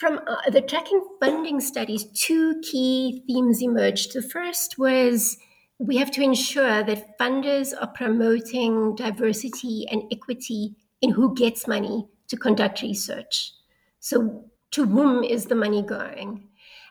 From 0.00 0.18
uh, 0.26 0.48
the 0.50 0.62
tracking 0.62 1.04
funding 1.20 1.60
studies, 1.60 2.04
two 2.14 2.58
key 2.62 3.22
themes 3.26 3.62
emerged. 3.62 4.14
The 4.14 4.22
first 4.22 4.78
was 4.78 5.36
we 5.78 5.98
have 5.98 6.10
to 6.12 6.22
ensure 6.22 6.82
that 6.82 7.18
funders 7.18 7.74
are 7.78 7.88
promoting 7.88 8.94
diversity 8.94 9.84
and 9.90 10.04
equity 10.10 10.74
in 11.02 11.10
who 11.10 11.34
gets 11.34 11.66
money 11.66 12.08
to 12.28 12.38
conduct 12.38 12.80
research. 12.80 13.52
So 13.98 14.46
to 14.70 14.86
whom 14.86 15.22
is 15.22 15.44
the 15.44 15.54
money 15.54 15.82
going? 15.82 16.48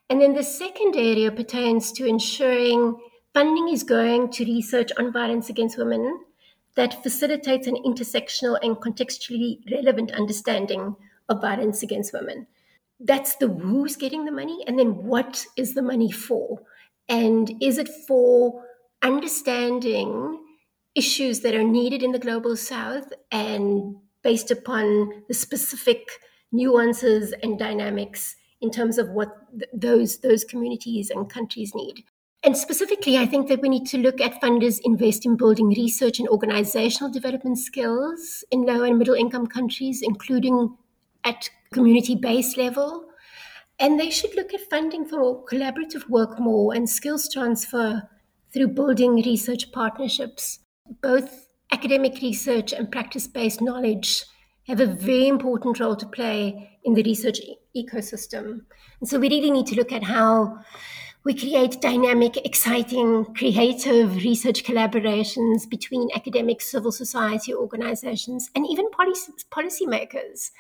And 0.08 0.22
then 0.22 0.36
the 0.36 0.44
second 0.44 0.96
area 0.96 1.32
pertains 1.32 1.92
to 1.94 2.06
ensuring 2.06 2.96
funding 3.34 3.70
is 3.70 3.82
going 3.82 4.30
to 4.34 4.46
research 4.46 4.92
on 5.00 5.12
violence 5.12 5.50
against 5.50 5.80
women 5.80 6.26
that 6.76 7.02
facilitates 7.02 7.66
an 7.66 7.78
intersectional 7.84 8.60
and 8.62 8.76
contextually 8.76 9.62
relevant 9.72 10.12
understanding 10.12 10.96
of 11.28 11.42
violence 11.42 11.82
against 11.82 12.14
women. 12.14 12.46
That's 13.00 13.36
the 13.38 13.48
who's 13.48 13.96
getting 13.96 14.26
the 14.26 14.32
money, 14.32 14.64
and 14.68 14.78
then 14.78 15.06
what 15.06 15.46
is 15.56 15.74
the 15.74 15.82
money 15.82 16.12
for? 16.12 16.62
And 17.08 17.52
is 17.62 17.78
it 17.78 17.90
for 18.08 18.66
understanding 19.02 20.40
issues 20.96 21.42
that 21.42 21.56
are 21.56 21.64
needed 21.64 22.04
in 22.04 22.12
the 22.12 22.20
global 22.20 22.56
south 22.58 23.12
and 23.32 23.96
based 24.24 24.52
upon 24.52 25.24
the 25.28 25.34
specific 25.34 26.10
nuances 26.52 27.34
and 27.44 27.58
dynamics 27.58 28.36
in 28.62 28.72
terms 28.72 28.98
of 28.98 29.10
what 29.10 29.30
th- 29.52 29.70
those 29.74 30.20
those 30.20 30.44
communities 30.44 31.10
and 31.10 31.30
countries 31.30 31.74
need. 31.74 32.04
And 32.44 32.58
specifically, 32.58 33.18
I 33.18 33.26
think 33.26 33.48
that 33.50 33.62
we 33.62 33.70
need 33.70 33.86
to 33.88 33.98
look 33.98 34.22
at 34.22 34.42
funders 34.42 34.80
invest 34.84 35.26
in 35.26 35.36
building 35.36 35.70
research 35.70 36.20
and 36.20 36.28
organizational 36.28 37.12
development 37.12 37.58
skills 37.60 38.44
in 38.50 38.66
low 38.66 38.84
and 38.84 38.98
middle 38.98 39.16
income 39.16 39.48
countries, 39.48 40.02
including 40.02 40.78
at 41.24 41.50
community 41.72 42.16
based 42.16 42.58
level. 42.58 43.06
And 43.80 44.00
they 44.00 44.10
should 44.10 44.36
look 44.36 44.54
at 44.54 44.70
funding 44.70 45.06
for 45.06 45.46
collaborative 45.46 46.10
work 46.10 46.40
more 46.40 46.74
and 46.74 46.90
skills 46.90 47.30
transfer 47.32 48.10
through 48.54 48.70
building 48.70 49.16
research 49.18 49.72
partnerships. 49.72 50.60
Both 51.02 51.48
academic 51.72 52.22
research 52.22 52.74
and 52.74 52.92
practice 52.92 53.28
based 53.28 53.62
knowledge 53.62 54.26
have 54.68 54.80
a 54.80 54.86
very 54.86 55.28
important 55.28 55.80
role 55.80 55.96
to 55.96 56.06
play 56.08 56.78
in 56.84 56.94
the 56.94 57.04
research 57.04 57.40
e- 57.40 57.58
ecosystem. 57.76 58.62
And 59.00 59.10
so 59.10 59.20
we 59.20 59.30
really 59.30 59.52
need 59.52 59.68
to 59.68 59.76
look 59.76 59.92
at 59.92 60.04
how 60.04 60.60
we 61.26 61.34
create 61.34 61.82
dynamic, 61.82 62.38
exciting, 62.46 63.26
creative 63.36 64.16
research 64.16 64.64
collaborations 64.64 65.70
between 65.70 66.10
academic, 66.16 66.62
civil 66.62 66.92
society 66.92 67.54
organizations, 67.54 68.50
and 68.56 68.66
even 68.68 68.90
policy, 68.92 69.32
policymakers 69.52 70.52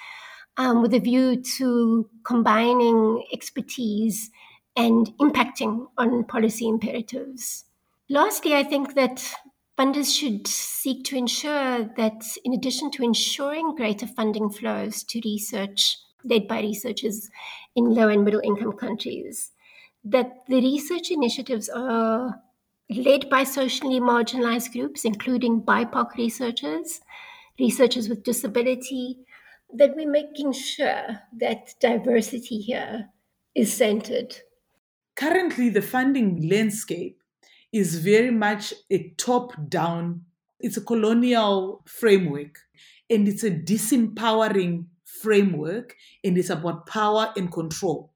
um, 0.60 0.82
with 0.82 0.93
a 0.93 1.00
view 1.00 1.41
to 1.41 2.08
combining 2.26 3.24
expertise 3.32 4.30
and 4.76 5.10
impacting 5.19 5.88
on 5.98 6.26
policy 6.26 6.67
imperatives. 6.67 7.63
Lastly, 8.10 8.54
I 8.54 8.63
think 8.63 8.93
that 8.95 9.26
funders 9.78 10.13
should 10.15 10.45
seek 10.48 11.06
to 11.06 11.15
ensure 11.15 11.89
that, 11.95 12.24
in 12.43 12.54
addition 12.54 12.91
to 12.91 13.04
ensuring 13.04 13.76
greater 13.76 14.06
funding 14.06 14.50
flows 14.50 15.02
to 15.04 15.22
research 15.24 15.98
led 16.26 16.50
by 16.50 16.60
researchers 16.60 17.30
in 17.78 17.86
low 17.86 18.10
and 18.10 18.26
middle 18.26 18.41
income 18.43 18.74
countries, 18.74 19.52
that 20.04 20.45
the 20.50 20.60
research 20.60 21.10
initiatives 21.10 21.69
are 21.69 22.41
led 22.89 23.30
by 23.30 23.45
socially 23.45 24.02
marginalized 24.02 24.74
groups, 24.74 25.06
including 25.06 25.62
BIPOC 25.62 26.15
researchers, 26.17 27.00
researchers 27.58 28.10
with 28.10 28.24
disability, 28.24 29.19
that 29.73 29.95
we're 29.95 30.10
making 30.10 30.51
sure 30.51 31.19
that 31.39 31.75
diversity 31.79 32.60
here 32.60 33.10
is 33.55 33.73
centered. 33.73 34.36
Currently, 35.15 35.69
the 35.69 35.82
funding 35.82 36.47
landscape 36.49 37.21
is 37.71 37.99
very 37.99 38.32
much 38.32 38.73
a 38.89 39.10
top 39.17 39.53
down, 39.69 40.25
it's 40.60 40.77
a 40.77 40.82
colonial 40.82 41.84
framework, 41.86 42.60
and 43.10 43.27
it's 43.27 43.43
a 43.43 43.51
disempowering 43.51 44.86
framework, 45.05 45.95
and 46.23 46.38
it's 46.38 46.49
about 46.49 46.88
power 46.88 47.32
and 47.36 47.51
control. 47.51 48.13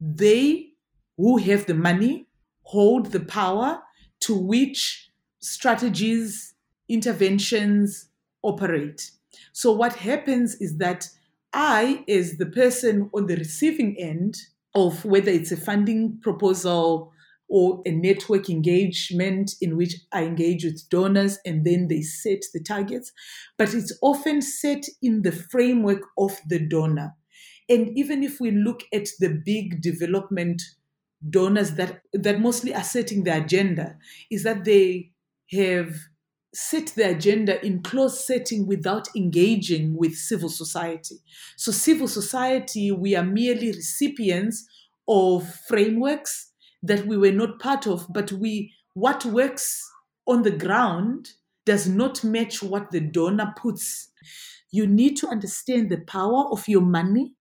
They 0.00 0.72
who 1.16 1.36
have 1.38 1.66
the 1.66 1.74
money 1.74 2.26
hold 2.62 3.06
the 3.06 3.20
power 3.20 3.82
to 4.20 4.36
which 4.36 5.10
strategies, 5.40 6.54
interventions 6.88 8.08
operate. 8.42 9.10
So, 9.60 9.72
what 9.72 9.96
happens 9.96 10.54
is 10.54 10.78
that 10.78 11.10
I, 11.52 12.02
as 12.08 12.38
the 12.38 12.46
person 12.46 13.10
on 13.12 13.26
the 13.26 13.36
receiving 13.36 13.94
end 13.98 14.38
of 14.74 15.04
whether 15.04 15.30
it's 15.30 15.52
a 15.52 15.56
funding 15.58 16.18
proposal 16.22 17.12
or 17.46 17.82
a 17.84 17.90
network 17.90 18.48
engagement 18.48 19.56
in 19.60 19.76
which 19.76 19.96
I 20.12 20.22
engage 20.22 20.64
with 20.64 20.88
donors 20.88 21.40
and 21.44 21.66
then 21.66 21.88
they 21.88 22.00
set 22.00 22.40
the 22.54 22.60
targets, 22.62 23.12
but 23.58 23.74
it's 23.74 23.92
often 24.00 24.40
set 24.40 24.86
in 25.02 25.20
the 25.20 25.32
framework 25.32 26.04
of 26.16 26.40
the 26.48 26.66
donor. 26.66 27.12
And 27.68 27.90
even 27.98 28.22
if 28.22 28.40
we 28.40 28.52
look 28.52 28.84
at 28.94 29.08
the 29.18 29.42
big 29.44 29.82
development 29.82 30.62
donors 31.28 31.72
that 31.72 32.00
that 32.14 32.40
mostly 32.40 32.74
are 32.74 32.82
setting 32.82 33.24
the 33.24 33.36
agenda 33.36 33.98
is 34.30 34.42
that 34.44 34.64
they 34.64 35.12
have 35.50 35.96
set 36.52 36.88
the 36.88 37.08
agenda 37.10 37.64
in 37.64 37.82
close 37.82 38.26
setting 38.26 38.66
without 38.66 39.08
engaging 39.14 39.96
with 39.96 40.14
civil 40.14 40.48
society. 40.48 41.16
So 41.56 41.70
civil 41.70 42.08
society, 42.08 42.90
we 42.90 43.14
are 43.14 43.24
merely 43.24 43.68
recipients 43.68 44.66
of 45.06 45.52
frameworks 45.68 46.52
that 46.82 47.06
we 47.06 47.16
were 47.16 47.32
not 47.32 47.60
part 47.60 47.86
of, 47.86 48.06
but 48.12 48.32
we 48.32 48.72
what 48.94 49.24
works 49.24 49.88
on 50.26 50.42
the 50.42 50.50
ground 50.50 51.30
does 51.64 51.86
not 51.86 52.24
match 52.24 52.62
what 52.62 52.90
the 52.90 53.00
donor 53.00 53.54
puts. 53.56 54.10
You 54.72 54.86
need 54.86 55.16
to 55.18 55.28
understand 55.28 55.90
the 55.90 56.00
power 56.00 56.46
of 56.50 56.66
your 56.68 56.82
money 56.82 57.34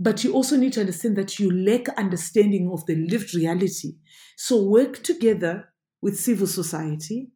but 0.00 0.24
you 0.24 0.32
also 0.32 0.56
need 0.56 0.72
to 0.72 0.80
understand 0.80 1.16
that 1.16 1.38
you 1.38 1.50
lack 1.50 1.88
understanding 1.90 2.70
of 2.72 2.84
the 2.86 2.96
lived 2.96 3.34
reality. 3.34 3.94
So 4.36 4.62
work 4.62 5.02
together 5.02 5.72
with 6.02 6.18
civil 6.18 6.46
society 6.46 7.30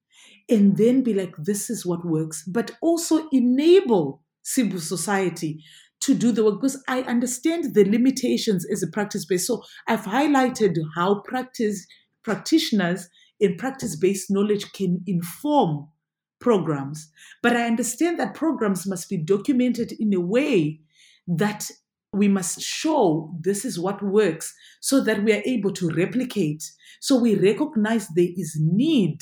and 0.49 0.77
then 0.77 1.03
be 1.03 1.15
like, 1.15 1.35
this 1.37 1.71
is 1.71 1.85
what 1.85 2.05
works, 2.05 2.45
but 2.47 2.73
also 2.81 3.29
enable 3.31 4.23
civil 4.43 4.81
society 4.81 5.63
to 6.01 6.15
do 6.15 6.33
the 6.33 6.45
work 6.45 6.61
because 6.61 6.83
I 6.89 7.03
understand 7.03 7.75
the 7.75 7.85
limitations 7.85 8.65
as 8.71 8.83
a 8.83 8.87
practice 8.87 9.25
based. 9.25 9.47
So 9.47 9.63
I've 9.87 10.05
highlighted 10.05 10.77
how 10.95 11.21
practice 11.21 11.87
practitioners 12.23 13.09
in 13.41 13.57
practice 13.57 13.97
based 13.97 14.31
knowledge 14.31 14.73
can 14.73 15.03
inform 15.07 15.89
programs, 16.41 17.11
but 17.43 17.57
I 17.57 17.67
understand 17.67 18.19
that 18.21 18.35
programs 18.35 18.87
must 18.87 19.09
be 19.09 19.17
documented 19.17 19.93
in 19.93 20.15
a 20.15 20.21
way 20.21 20.81
that 21.27 21.69
we 22.13 22.29
must 22.29 22.61
show 22.61 23.35
this 23.41 23.65
is 23.65 23.79
what 23.79 24.03
works 24.03 24.55
so 24.81 25.01
that 25.03 25.23
we 25.25 25.33
are 25.33 25.43
able 25.45 25.73
to 25.73 25.91
replicate. 25.91 26.65
So 27.01 27.19
we 27.19 27.35
recognize 27.35 28.09
there 28.09 28.29
is 28.37 28.57
need 28.61 29.19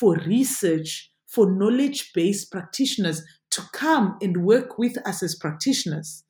for 0.00 0.14
research, 0.26 1.12
for 1.28 1.50
knowledge 1.50 2.12
based 2.14 2.50
practitioners 2.50 3.22
to 3.50 3.62
come 3.74 4.16
and 4.22 4.44
work 4.44 4.78
with 4.78 4.96
us 5.06 5.22
as 5.22 5.34
practitioners. 5.34 6.24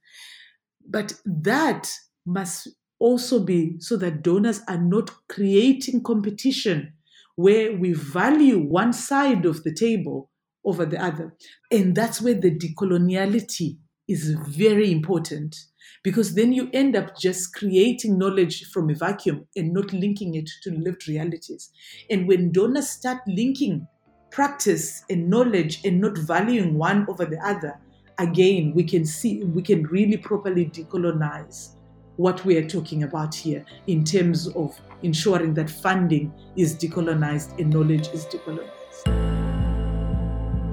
But 0.86 1.14
that 1.24 1.88
must 2.26 2.68
also 2.98 3.38
be 3.44 3.76
so 3.78 3.96
that 3.96 4.22
donors 4.22 4.60
are 4.68 4.80
not 4.80 5.10
creating 5.28 6.02
competition 6.02 6.94
where 7.36 7.74
we 7.74 7.92
value 7.92 8.58
one 8.58 8.92
side 8.92 9.46
of 9.46 9.62
the 9.62 9.72
table 9.72 10.30
over 10.64 10.84
the 10.84 11.02
other. 11.02 11.34
And 11.70 11.94
that's 11.94 12.20
where 12.20 12.34
the 12.34 12.50
decoloniality 12.50 13.78
is 14.08 14.30
very 14.48 14.90
important 14.90 15.56
because 16.02 16.34
then 16.34 16.52
you 16.52 16.68
end 16.72 16.96
up 16.96 17.16
just 17.16 17.54
creating 17.54 18.18
knowledge 18.18 18.70
from 18.70 18.90
a 18.90 18.94
vacuum 18.94 19.46
and 19.56 19.72
not 19.72 19.92
linking 19.92 20.34
it 20.34 20.48
to 20.62 20.70
lived 20.70 21.08
realities. 21.08 21.70
And 22.10 22.26
when 22.26 22.52
donors 22.52 22.88
start 22.88 23.18
linking 23.26 23.86
practice 24.30 25.04
and 25.10 25.28
knowledge 25.28 25.84
and 25.84 26.00
not 26.00 26.16
valuing 26.18 26.78
one 26.78 27.06
over 27.08 27.24
the 27.24 27.38
other, 27.44 27.78
again, 28.18 28.72
we 28.74 28.84
can 28.84 29.04
see, 29.04 29.42
we 29.44 29.62
can 29.62 29.84
really 29.84 30.16
properly 30.16 30.66
decolonize 30.66 31.76
what 32.16 32.44
we 32.44 32.56
are 32.56 32.68
talking 32.68 33.02
about 33.04 33.34
here 33.34 33.64
in 33.86 34.04
terms 34.04 34.48
of 34.48 34.78
ensuring 35.02 35.54
that 35.54 35.70
funding 35.70 36.32
is 36.56 36.74
decolonized 36.74 37.58
and 37.58 37.72
knowledge 37.72 38.08
is 38.08 38.26
decolonized. 38.26 38.76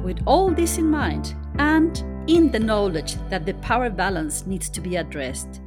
With 0.04 0.22
all 0.26 0.52
this 0.54 0.78
in 0.78 0.90
mind, 0.90 1.36
and 1.58 2.04
in 2.28 2.52
the 2.52 2.60
knowledge 2.60 3.16
that 3.30 3.46
the 3.46 3.54
power 3.56 3.90
balance 3.90 4.46
needs 4.46 4.70
to 4.70 4.82
be 4.82 4.98
addressed. 4.98 5.62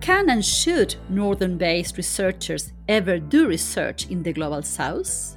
Can 0.00 0.30
and 0.30 0.44
should 0.44 0.96
northern 1.08 1.58
based 1.58 1.96
researchers 1.96 2.72
ever 2.88 3.18
do 3.18 3.46
research 3.46 4.08
in 4.08 4.22
the 4.22 4.32
global 4.32 4.62
south? 4.62 5.36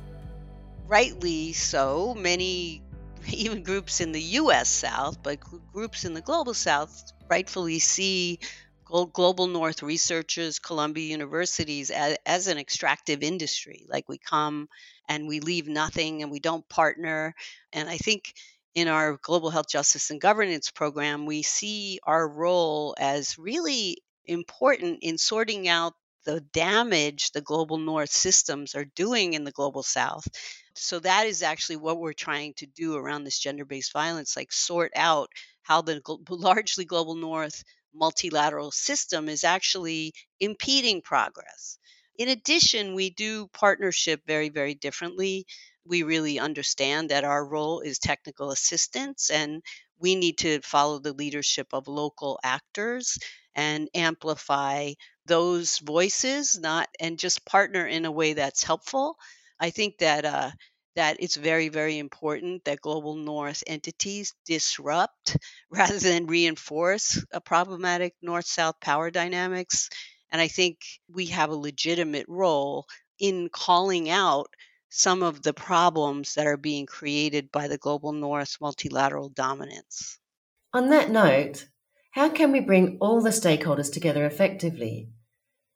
Rightly 0.87 1.53
so. 1.53 2.15
Many, 2.15 2.81
even 3.27 3.63
groups 3.63 3.99
in 3.99 4.11
the 4.11 4.21
US 4.21 4.69
South, 4.69 5.21
but 5.21 5.39
groups 5.73 6.05
in 6.05 6.13
the 6.13 6.21
global 6.21 6.53
south, 6.53 7.11
rightfully 7.29 7.79
see 7.79 8.39
global 9.13 9.45
north 9.45 9.83
researchers 9.83 10.57
columbia 10.57 11.05
universities 11.11 11.91
as, 11.91 12.17
as, 12.25 12.47
an 12.47 12.57
extractive 12.57 13.21
industry 13.21 13.85
like 13.87 14.09
we 14.09 14.17
come 14.17 14.67
and 15.07 15.27
we 15.27 15.39
leave 15.39 15.67
nothing 15.67 16.23
and 16.23 16.31
we 16.31 16.39
don't 16.39 16.67
partner 16.69 17.35
and 17.71 17.87
i 17.87 17.97
think 17.97 18.33
in 18.75 18.87
our 18.87 19.17
global 19.21 19.49
health 19.49 19.69
justice 19.69 20.09
and 20.09 20.21
governance 20.21 20.71
program, 20.71 21.25
we 21.25 21.41
see 21.41 21.99
our 22.03 22.27
role 22.27 22.95
as 22.99 23.37
really 23.37 23.97
important 24.25 24.99
in 25.01 25.17
sorting 25.17 25.67
out 25.67 25.93
the 26.25 26.41
damage 26.41 27.31
the 27.31 27.41
global 27.41 27.77
north 27.77 28.11
systems 28.11 28.75
are 28.75 28.85
doing 28.85 29.33
in 29.33 29.43
the 29.43 29.51
global 29.51 29.81
south. 29.83 30.27
So 30.75 30.99
that 30.99 31.25
is 31.25 31.41
actually 31.41 31.77
what 31.77 31.99
we're 31.99 32.13
trying 32.13 32.53
to 32.55 32.65
do 32.67 32.95
around 32.95 33.23
this 33.23 33.39
gender-based 33.39 33.91
violence 33.93 34.35
like 34.35 34.51
sort 34.51 34.91
out 34.95 35.29
how 35.63 35.81
the 35.81 36.01
largely 36.29 36.85
global 36.85 37.15
north 37.15 37.63
multilateral 37.93 38.71
system 38.71 39.29
is 39.29 39.43
actually 39.43 40.13
impeding 40.39 41.01
progress. 41.01 41.77
In 42.17 42.29
addition, 42.29 42.95
we 42.95 43.09
do 43.09 43.47
partnership 43.47 44.21
very, 44.27 44.49
very 44.49 44.75
differently 44.75 45.45
we 45.85 46.03
really 46.03 46.39
understand 46.39 47.09
that 47.09 47.23
our 47.23 47.45
role 47.45 47.79
is 47.81 47.99
technical 47.99 48.51
assistance 48.51 49.29
and 49.29 49.61
we 49.97 50.15
need 50.15 50.37
to 50.39 50.61
follow 50.61 50.99
the 50.99 51.13
leadership 51.13 51.67
of 51.73 51.87
local 51.87 52.39
actors 52.43 53.17
and 53.55 53.89
amplify 53.93 54.93
those 55.25 55.79
voices 55.79 56.57
not 56.59 56.87
and 56.99 57.19
just 57.19 57.45
partner 57.45 57.85
in 57.85 58.05
a 58.05 58.11
way 58.11 58.33
that's 58.33 58.63
helpful. 58.63 59.17
I 59.59 59.69
think 59.71 59.97
that 59.99 60.25
uh, 60.25 60.51
that 60.95 61.17
it's 61.19 61.35
very 61.35 61.69
very 61.69 61.97
important 61.97 62.65
that 62.65 62.81
global 62.81 63.15
north 63.15 63.63
entities 63.67 64.33
disrupt 64.45 65.37
rather 65.69 65.99
than 65.99 66.27
reinforce 66.27 67.23
a 67.31 67.41
problematic 67.41 68.15
north 68.21 68.45
south 68.45 68.79
power 68.81 69.11
dynamics. 69.11 69.89
And 70.31 70.41
i 70.41 70.47
think 70.47 70.79
we 71.07 71.27
have 71.27 71.49
a 71.49 71.55
legitimate 71.55 72.25
role 72.27 72.85
in 73.19 73.49
calling 73.49 74.09
out 74.09 74.47
some 74.89 75.23
of 75.23 75.41
the 75.43 75.53
problems 75.53 76.33
that 76.33 76.47
are 76.47 76.57
being 76.57 76.85
created 76.85 77.51
by 77.51 77.67
the 77.67 77.77
global 77.77 78.11
north 78.11 78.57
multilateral 78.59 79.29
dominance 79.29 80.19
on 80.73 80.89
that 80.89 81.09
note 81.09 81.67
how 82.11 82.27
can 82.27 82.51
we 82.51 82.59
bring 82.59 82.97
all 82.99 83.21
the 83.21 83.29
stakeholders 83.29 83.93
together 83.93 84.25
effectively? 84.25 85.09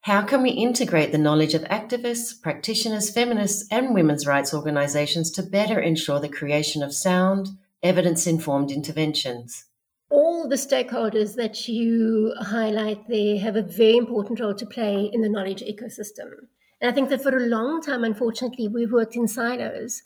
How 0.01 0.23
can 0.23 0.41
we 0.41 0.49
integrate 0.49 1.11
the 1.11 1.19
knowledge 1.19 1.53
of 1.53 1.61
activists, 1.65 2.41
practitioners, 2.41 3.11
feminists, 3.11 3.67
and 3.69 3.93
women's 3.93 4.25
rights 4.25 4.51
organizations 4.51 5.29
to 5.31 5.43
better 5.43 5.79
ensure 5.79 6.19
the 6.19 6.27
creation 6.27 6.81
of 6.81 6.93
sound, 6.93 7.49
evidence 7.83 8.25
informed 8.25 8.71
interventions? 8.71 9.65
All 10.09 10.49
the 10.49 10.55
stakeholders 10.55 11.35
that 11.35 11.67
you 11.67 12.33
highlight 12.39 13.07
there 13.07 13.39
have 13.39 13.55
a 13.55 13.61
very 13.61 13.95
important 13.97 14.39
role 14.39 14.55
to 14.55 14.65
play 14.65 15.11
in 15.13 15.21
the 15.21 15.29
knowledge 15.29 15.61
ecosystem. 15.61 16.47
And 16.83 16.91
I 16.91 16.93
think 16.93 17.09
that 17.09 17.23
for 17.23 17.35
a 17.35 17.47
long 17.47 17.81
time, 17.81 18.03
unfortunately, 18.03 18.67
we've 18.67 18.91
worked 18.91 19.15
in 19.15 19.27
silos 19.27 20.03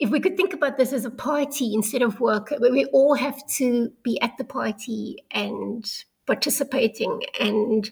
if 0.00 0.08
we 0.08 0.18
could 0.18 0.36
think 0.36 0.54
about 0.54 0.78
this 0.78 0.92
as 0.94 1.04
a 1.04 1.10
party 1.10 1.74
instead 1.74 2.00
of 2.00 2.20
work, 2.20 2.50
where 2.58 2.72
we 2.72 2.86
all 2.86 3.14
have 3.14 3.46
to 3.46 3.92
be 4.02 4.20
at 4.22 4.36
the 4.38 4.44
party 4.44 5.22
and 5.30 5.84
participating. 6.26 7.20
And 7.38 7.90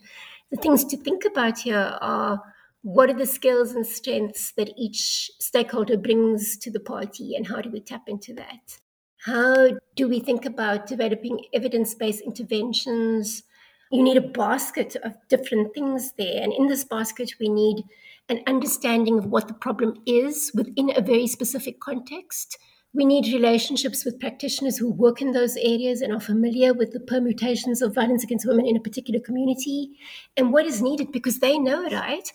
the 0.51 0.57
things 0.57 0.85
to 0.87 0.97
think 0.97 1.27
about 1.27 1.59
here 1.59 1.99
are 2.01 2.43
what 2.81 3.11
are 3.11 3.14
the 3.14 3.27
skills 3.27 3.73
and 3.73 3.87
strengths 3.87 4.53
that 4.53 4.73
each 4.79 5.31
stakeholder 5.38 5.99
brings 5.99 6.57
to 6.59 6.71
the 6.71 6.81
party, 6.81 7.35
and 7.37 7.47
how 7.47 7.61
do 7.61 7.71
we 7.71 7.81
tap 7.81 8.05
into 8.09 8.33
that? 8.35 8.79
How 9.25 9.73
do 9.95 10.09
we 10.09 10.21
think 10.21 10.47
about 10.47 10.87
developing 10.87 11.45
evidence 11.53 11.95
based 11.95 12.23
interventions? 12.23 13.43
You 13.90 14.03
need 14.03 14.16
a 14.16 14.22
basket 14.22 14.96
of 15.03 15.14
different 15.29 15.74
things 15.74 16.12
there. 16.18 16.42
And 16.42 16.53
in 16.53 16.66
this 16.66 16.85
basket, 16.85 17.33
we 17.40 17.48
need 17.48 17.85
an 18.29 18.42
understanding 18.46 19.18
of 19.18 19.27
what 19.27 19.48
the 19.48 19.55
problem 19.55 19.94
is 20.07 20.51
within 20.55 20.92
a 20.94 21.01
very 21.01 21.27
specific 21.27 21.81
context. 21.81 22.59
We 22.92 23.05
need 23.05 23.33
relationships 23.33 24.05
with 24.05 24.20
practitioners 24.20 24.79
who 24.79 24.90
work 24.90 25.22
in 25.22 25.33
those 25.33 25.57
areas 25.57 26.01
and 26.01 26.12
are 26.12 26.20
familiar 26.20 26.74
with 26.74 26.92
the 26.92 27.01
permutations 27.01 27.81
of 27.81 27.94
violence 27.94 28.24
against 28.24 28.46
women 28.46 28.66
in 28.66 28.77
a 28.77 28.81
particular 28.81 29.20
community 29.20 29.90
and 30.37 30.53
what 30.53 30.66
is 30.66 30.83
needed 30.83 31.12
because 31.12 31.38
they 31.38 31.59
know, 31.59 31.88
right? 31.90 32.33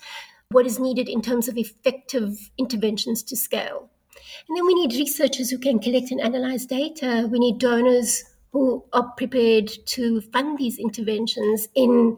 What 0.50 0.66
is 0.66 0.80
needed 0.80 1.10
in 1.10 1.22
terms 1.22 1.48
of 1.48 1.58
effective 1.58 2.52
interventions 2.58 3.24
to 3.24 3.36
scale. 3.36 3.90
And 4.48 4.58
then 4.58 4.66
we 4.66 4.76
need 4.76 4.94
researchers 4.94 5.50
who 5.50 5.58
can 5.58 5.80
collect 5.80 6.12
and 6.12 6.22
analyze 6.22 6.66
data. 6.66 7.28
We 7.32 7.40
need 7.40 7.60
donors 7.60 8.24
who 8.54 8.86
are 8.94 9.12
prepared 9.18 9.70
to 9.88 10.22
fund 10.22 10.58
these 10.58 10.78
interventions 10.78 11.68
in 11.76 12.16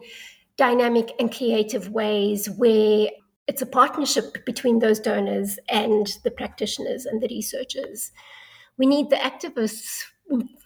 dynamic 0.56 1.10
and 1.18 1.34
creative 1.34 1.90
ways 1.90 2.48
where 2.50 3.08
it's 3.46 3.62
a 3.62 3.66
partnership 3.66 4.44
between 4.44 4.78
those 4.78 5.00
donors 5.00 5.58
and 5.68 6.18
the 6.24 6.30
practitioners 6.30 7.06
and 7.06 7.22
the 7.22 7.28
researchers. 7.28 8.12
We 8.76 8.86
need 8.86 9.08
the 9.08 9.16
activists, 9.16 10.04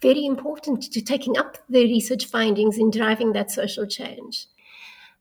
very 0.03 0.27
important 0.27 0.83
to 0.93 1.01
taking 1.01 1.39
up 1.39 1.59
the 1.69 1.85
research 1.85 2.27
findings 2.27 2.77
in 2.77 2.91
driving 2.91 3.33
that 3.35 3.51
social 3.51 3.87
change. 3.87 4.47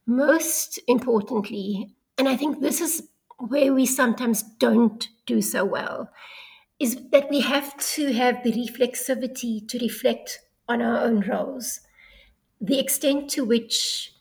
Most 0.08 0.80
importantly, 0.88 1.94
and 2.18 2.28
I 2.28 2.36
think 2.36 2.60
this 2.60 2.82
is 2.82 3.08
where 3.38 3.74
we 3.74 3.86
sometimes 3.86 4.42
don't 4.42 5.08
do 5.28 5.42
so 5.42 5.64
well, 5.64 6.10
is 6.80 6.98
that 7.12 7.30
we 7.30 7.42
have 7.42 7.76
to 7.78 8.14
have 8.14 8.44
the 8.44 8.54
reflexivity 8.54 9.68
to 9.68 9.78
reflect 9.80 10.40
on 10.68 10.82
our 10.82 11.02
own 11.02 11.22
roles. 11.22 11.82
The 12.62 12.80
extent 12.80 13.30
to 13.32 13.44
which 13.44 14.14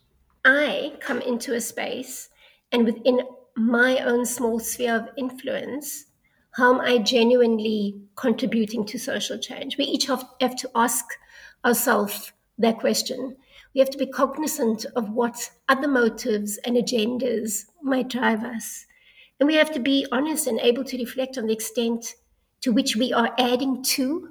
I 0.44 0.94
come 1.00 1.20
into 1.20 1.54
a 1.54 1.60
space 1.60 2.28
and 2.72 2.84
within 2.84 3.20
my 3.56 3.98
own 3.98 4.24
small 4.26 4.58
sphere 4.58 4.96
of 4.96 5.08
influence, 5.16 6.06
how 6.52 6.74
am 6.74 6.80
I 6.80 6.98
genuinely 6.98 8.00
contributing 8.16 8.84
to 8.86 8.98
social 8.98 9.38
change? 9.38 9.78
We 9.78 9.84
each 9.84 10.06
have, 10.06 10.24
to 10.40 10.70
ask 10.74 11.04
ourselves 11.64 12.32
that 12.58 12.78
question. 12.78 13.36
We 13.74 13.80
have 13.80 13.90
to 13.90 13.98
be 13.98 14.06
cognizant 14.06 14.84
of 14.96 15.10
what 15.10 15.50
other 15.68 15.86
motives 15.86 16.56
and 16.58 16.76
agendas 16.76 17.66
might 17.82 18.08
drive 18.08 18.42
us. 18.42 18.86
And 19.38 19.46
we 19.46 19.54
have 19.54 19.72
to 19.72 19.80
be 19.80 20.06
honest 20.10 20.46
and 20.46 20.58
able 20.60 20.84
to 20.84 20.98
reflect 20.98 21.38
on 21.38 21.46
the 21.46 21.52
extent 21.52 22.14
to 22.62 22.72
which 22.72 22.96
we 22.96 23.12
are 23.12 23.34
adding 23.38 23.82
to 23.82 24.30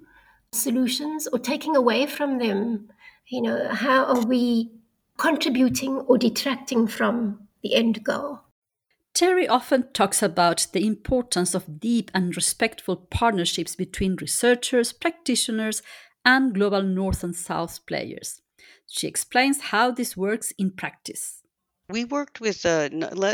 solutions 0.51 1.27
or 1.27 1.39
taking 1.39 1.75
away 1.75 2.05
from 2.05 2.39
them. 2.39 2.89
You 3.27 3.41
know, 3.41 3.69
how 3.69 4.05
are 4.05 4.25
we 4.25 4.71
contributing 5.17 5.97
or 6.07 6.17
detracting 6.17 6.87
from 6.87 7.47
the 7.63 7.75
end 7.75 8.03
goal. 8.03 8.41
Terry 9.13 9.47
often 9.47 9.91
talks 9.93 10.21
about 10.21 10.67
the 10.73 10.85
importance 10.85 11.55
of 11.55 11.79
deep 11.79 12.11
and 12.13 12.35
respectful 12.35 12.95
partnerships 12.95 13.75
between 13.75 14.15
researchers, 14.21 14.93
practitioners, 14.93 15.81
and 16.23 16.53
global 16.53 16.83
North 16.83 17.23
and 17.23 17.35
South 17.35 17.83
players. 17.87 18.41
She 18.87 19.07
explains 19.07 19.61
how 19.61 19.91
this 19.91 20.15
works 20.15 20.53
in 20.59 20.71
practice. 20.71 21.41
We 21.89 22.03
worked 22.05 22.41
with, 22.41 22.65
uh, 22.65 22.89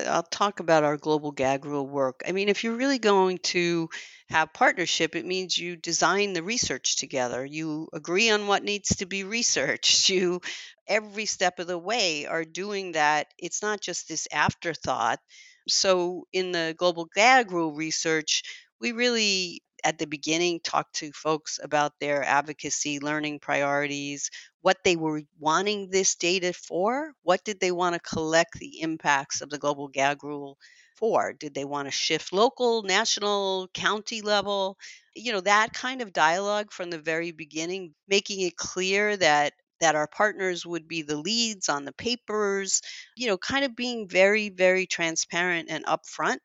I'll 0.07 0.23
talk 0.23 0.59
about 0.59 0.83
our 0.83 0.97
global 0.97 1.31
gag 1.31 1.65
rule 1.65 1.87
work. 1.87 2.21
I 2.27 2.31
mean, 2.33 2.49
if 2.49 2.63
you're 2.63 2.75
really 2.75 2.99
going 2.99 3.39
to 3.53 3.89
have 4.29 4.53
partnership, 4.53 5.15
it 5.15 5.25
means 5.25 5.57
you 5.57 5.75
design 5.75 6.33
the 6.33 6.43
research 6.43 6.95
together. 6.97 7.43
You 7.43 7.89
agree 7.93 8.29
on 8.29 8.45
what 8.47 8.63
needs 8.63 8.89
to 8.97 9.05
be 9.07 9.23
researched. 9.23 10.09
You, 10.13 10.41
every 10.87 11.25
step 11.25 11.57
of 11.59 11.65
the 11.67 11.77
way, 11.79 12.25
are 12.27 12.45
doing 12.45 12.91
that. 12.93 13.27
It's 13.39 13.61
not 13.63 13.81
just 13.81 14.07
this 14.07 14.27
afterthought. 14.31 15.19
So, 15.67 16.27
in 16.33 16.51
the 16.51 16.75
global 16.77 17.05
gag 17.15 17.51
rule 17.51 17.73
research, 17.73 18.43
we 18.79 18.91
really 18.91 19.63
at 19.83 19.97
the 19.97 20.05
beginning 20.07 20.59
talked 20.61 20.95
to 20.97 21.11
folks 21.11 21.59
about 21.61 21.93
their 21.99 22.23
advocacy 22.23 22.99
learning 22.99 23.39
priorities 23.39 24.29
what 24.63 24.83
they 24.83 24.97
were 24.97 25.21
wanting 25.39 25.91
this 25.91 26.15
data 26.15 26.53
for 26.53 27.13
what 27.23 27.45
did 27.45 27.59
they 27.61 27.71
want 27.71 27.93
to 27.95 27.99
collect 27.99 28.55
the 28.59 28.81
impacts 28.81 29.41
of 29.41 29.51
the 29.51 29.59
global 29.59 29.89
gag 29.89 30.23
rule 30.23 30.57
for? 30.95 31.33
Did 31.33 31.53
they 31.53 31.65
want 31.65 31.87
to 31.87 31.91
shift 31.91 32.33
local 32.33 32.83
national 32.83 33.69
county 33.75 34.21
level? 34.21 34.79
You 35.15 35.33
know 35.33 35.41
that 35.41 35.73
kind 35.73 36.01
of 36.01 36.13
dialogue 36.13 36.71
from 36.71 36.89
the 36.89 36.99
very 36.99 37.31
beginning 37.31 37.93
making 38.07 38.41
it 38.41 38.57
clear 38.57 39.15
that 39.17 39.53
that 39.79 39.95
our 39.95 40.07
partners 40.07 40.65
would 40.65 40.87
be 40.87 41.03
the 41.03 41.17
leads 41.17 41.69
on 41.69 41.85
the 41.85 41.93
papers 41.93 42.81
you 43.17 43.27
know 43.27 43.37
kind 43.37 43.65
of 43.65 43.75
being 43.75 44.07
very 44.07 44.49
very 44.49 44.87
transparent 44.87 45.69
and 45.69 45.85
upfront 45.85 46.37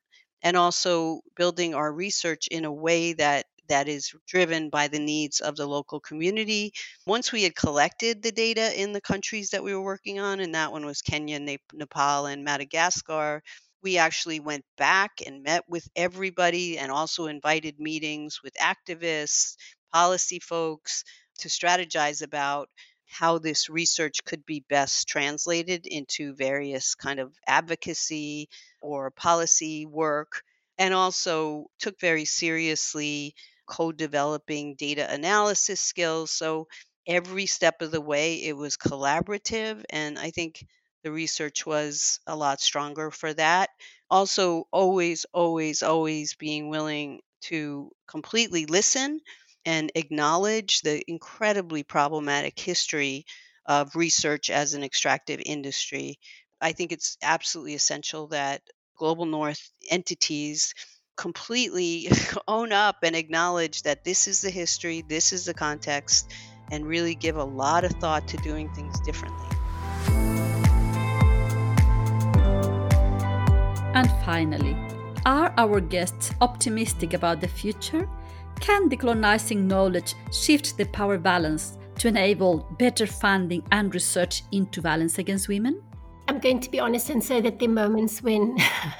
and 0.42 0.57
also 0.57 1.20
building 1.37 1.74
our 1.74 1.92
research 1.92 2.48
in 2.50 2.64
a 2.64 2.72
way 2.72 3.12
that 3.14 3.46
that 3.68 3.88
is 3.88 4.12
driven 4.26 4.70
by 4.70 4.88
the 4.88 4.98
needs 4.98 5.40
of 5.40 5.57
the 5.57 5.66
local 5.66 6.00
community. 6.00 6.72
Once 7.07 7.33
we 7.33 7.42
had 7.42 7.54
collected 7.54 8.22
the 8.22 8.33
data 8.33 8.81
in 8.81 8.92
the 8.92 9.00
countries 9.00 9.50
that 9.50 9.62
we 9.64 9.74
were 9.74 9.83
working 9.83 10.18
on, 10.20 10.40
and 10.40 10.54
that 10.54 10.72
one 10.72 10.85
was 10.87 11.02
Kenya, 11.02 11.38
Nepal, 11.72 12.26
and 12.26 12.44
Madagascar, 12.44 13.42
we 13.83 13.98
actually 13.98 14.40
went 14.40 14.64
back 14.76 15.20
and 15.26 15.42
met 15.42 15.64
with 15.68 15.88
everybody 15.94 16.78
and 16.78 16.90
also 16.90 17.26
invited 17.26 17.78
meetings 17.78 18.40
with 18.42 18.54
activists, 18.54 19.57
policy 19.92 20.38
folks 20.40 21.04
to 21.38 21.48
strategize 21.48 22.22
about 22.22 22.68
how 23.07 23.38
this 23.38 23.70
research 23.70 24.24
could 24.24 24.44
be 24.44 24.64
best 24.68 25.09
translated 25.09 25.87
into 25.87 26.35
various 26.35 26.94
kind 26.94 27.20
of 27.20 27.33
advocacy 27.46 28.48
or 28.83 29.11
policy 29.11 29.87
work 29.87 30.42
and 30.76 30.92
also 30.92 31.66
took 31.78 31.98
very 32.00 32.24
seriously 32.24 33.35
co-developing 33.68 34.74
data 34.76 35.07
analysis 35.12 35.81
skills 35.81 36.31
so 36.31 36.66
every 37.07 37.46
step 37.46 37.81
of 37.83 37.90
the 37.90 38.00
way 38.00 38.42
it 38.44 38.57
was 38.57 38.76
collaborative 38.76 39.85
and 39.90 40.18
i 40.18 40.31
think 40.31 40.64
the 41.04 41.12
research 41.12 41.64
was 41.66 42.21
a 42.27 42.37
lot 42.37 42.60
stronger 42.60 43.10
for 43.10 43.33
that 43.35 43.71
also 44.10 44.64
always 44.73 45.27
always 45.33 45.83
always 45.83 46.35
being 46.35 46.69
willing 46.69 47.21
to 47.40 47.90
completely 48.06 48.66
listen 48.66 49.21
and 49.64 49.92
acknowledge 49.94 50.81
the 50.81 51.02
incredibly 51.10 51.83
problematic 51.83 52.58
history 52.58 53.25
of 53.66 53.94
research 53.96 54.50
as 54.50 54.73
an 54.75 54.83
extractive 54.83 55.40
industry. 55.44 56.19
I 56.60 56.73
think 56.73 56.90
it's 56.92 57.19
absolutely 57.23 57.75
essential 57.75 58.29
that 58.29 58.62
global 58.96 59.27
north 59.27 59.71
entities 59.90 60.75
completely 61.19 62.08
own 62.48 62.73
up 62.73 62.98
and 63.02 63.14
acknowledge 63.14 63.83
that 63.83 64.04
this 64.04 64.27
is 64.27 64.40
the 64.40 64.50
history, 64.50 65.04
this 65.06 65.33
is 65.35 65.44
the 65.44 65.52
context, 65.52 66.33
and 66.71 66.87
really 66.87 67.14
give 67.14 67.37
a 67.37 67.44
lot 67.44 67.85
of 67.85 67.92
thought 68.00 68.27
to 68.29 68.37
doing 68.38 68.73
things 68.73 68.98
differently. 69.00 69.46
And 73.94 74.10
finally, 74.25 74.77
are 75.27 75.52
our 75.58 75.81
guests 75.81 76.31
optimistic 76.40 77.14
about 77.14 77.40
the 77.40 77.48
future? 77.48 78.08
Can 78.60 78.88
decolonizing 78.88 79.64
knowledge 79.64 80.14
shift 80.33 80.77
the 80.79 80.85
power 80.87 81.19
balance 81.19 81.79
to 81.98 82.08
enable 82.08 82.58
better 82.79 83.06
funding 83.06 83.62
and 83.73 83.92
research 83.92 84.42
into 84.52 84.81
violence 84.81 85.19
against 85.19 85.48
women? 85.48 85.83
I'm 86.39 86.43
going 86.43 86.61
to 86.61 86.71
be 86.71 86.79
honest 86.79 87.11
and 87.11 87.25
say 87.25 87.41
that 87.41 87.59
there 87.59 87.69
are 87.69 87.73
moments 87.73 88.23
when, 88.23 88.57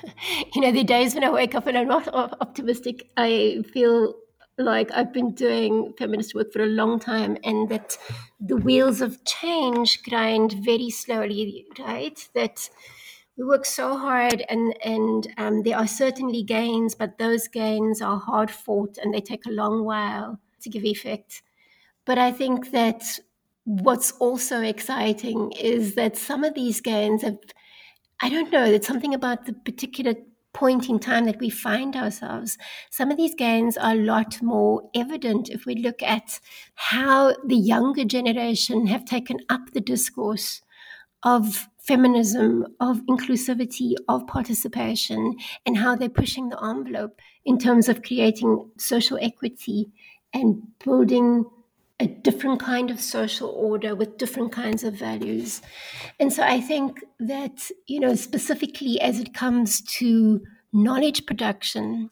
you 0.55 0.61
know, 0.61 0.72
there 0.72 0.80
are 0.80 0.84
days 0.84 1.14
when 1.14 1.22
I 1.22 1.30
wake 1.30 1.55
up 1.55 1.68
and 1.68 1.78
I'm 1.78 1.86
not 1.86 2.09
optimistic. 2.09 3.11
I 3.16 3.62
feel 3.72 4.14
like 4.59 4.91
I've 4.91 5.12
been 5.12 5.34
doing 5.34 5.95
feminist 5.97 6.34
work 6.34 6.53
for 6.53 6.64
a 6.64 6.66
long 6.66 6.99
time 6.99 7.39
and 7.45 7.68
that 7.68 7.97
the 8.41 8.57
wheels 8.57 9.01
of 9.01 9.24
change 9.24 10.03
grind 10.03 10.55
very 10.64 10.91
slowly, 10.91 11.64
right? 11.78 12.28
That 12.34 12.68
we 13.36 13.45
work 13.45 13.66
so 13.66 13.97
hard 13.97 14.45
and 14.49 14.76
and 14.84 15.28
um, 15.36 15.62
there 15.62 15.78
are 15.78 15.86
certainly 15.86 16.43
gains 16.43 16.97
but 16.97 17.18
those 17.18 17.47
gains 17.47 18.03
are 18.03 18.18
hard 18.18 18.51
fought 18.51 18.99
and 18.99 19.14
they 19.14 19.20
take 19.20 19.47
a 19.47 19.51
long 19.51 19.84
while 19.84 20.41
to 20.61 20.68
give 20.68 20.84
effect 20.84 21.43
but 22.05 22.18
i 22.18 22.32
think 22.32 22.72
that 22.72 23.20
what's 23.68 24.12
also 24.12 24.62
exciting 24.62 25.52
is 25.60 25.94
that 25.94 26.16
some 26.16 26.42
of 26.42 26.54
these 26.54 26.80
gains 26.80 27.20
have 27.20 27.36
i 28.22 28.28
don't 28.30 28.50
know 28.50 28.64
it's 28.64 28.86
something 28.86 29.12
about 29.12 29.44
the 29.44 29.52
particular 29.52 30.14
point 30.54 30.88
in 30.88 30.98
time 30.98 31.26
that 31.26 31.38
we 31.38 31.50
find 31.50 31.94
ourselves 31.94 32.56
some 32.90 33.10
of 33.10 33.18
these 33.18 33.34
gains 33.34 33.76
are 33.76 33.92
a 33.92 34.02
lot 34.02 34.40
more 34.40 34.88
evident 34.94 35.50
if 35.50 35.66
we 35.66 35.74
look 35.74 36.02
at 36.02 36.40
how 36.76 37.34
the 37.44 37.56
younger 37.56 38.06
generation 38.06 38.86
have 38.86 39.04
taken 39.04 39.38
up 39.50 39.60
the 39.74 39.82
discourse 39.82 40.62
of 41.22 41.68
feminism, 41.78 42.64
of 42.80 43.04
inclusivity, 43.06 43.94
of 44.08 44.26
participation, 44.26 45.34
and 45.66 45.76
how 45.76 45.96
they're 45.96 46.08
pushing 46.08 46.48
the 46.48 46.64
envelope 46.64 47.18
in 47.44 47.58
terms 47.58 47.88
of 47.88 48.02
creating 48.02 48.70
social 48.78 49.18
equity 49.20 49.90
and 50.32 50.62
building 50.84 51.44
a 52.01 52.07
different 52.07 52.61
kind 52.61 52.90
of 52.90 53.01
social 53.01 53.49
order 53.49 53.94
with 53.94 54.18
different 54.18 54.53
kinds 54.53 54.84
of 54.84 54.94
values. 54.94 55.61
And 56.20 56.32
so 56.32 56.42
I 56.42 56.61
think 56.61 57.01
that, 57.18 57.70
you 57.86 57.99
know, 57.99 58.14
specifically 58.14 59.01
as 59.01 59.18
it 59.18 59.34
comes 59.34 59.80
to 59.99 60.40
knowledge 60.72 61.26
production, 61.26 62.11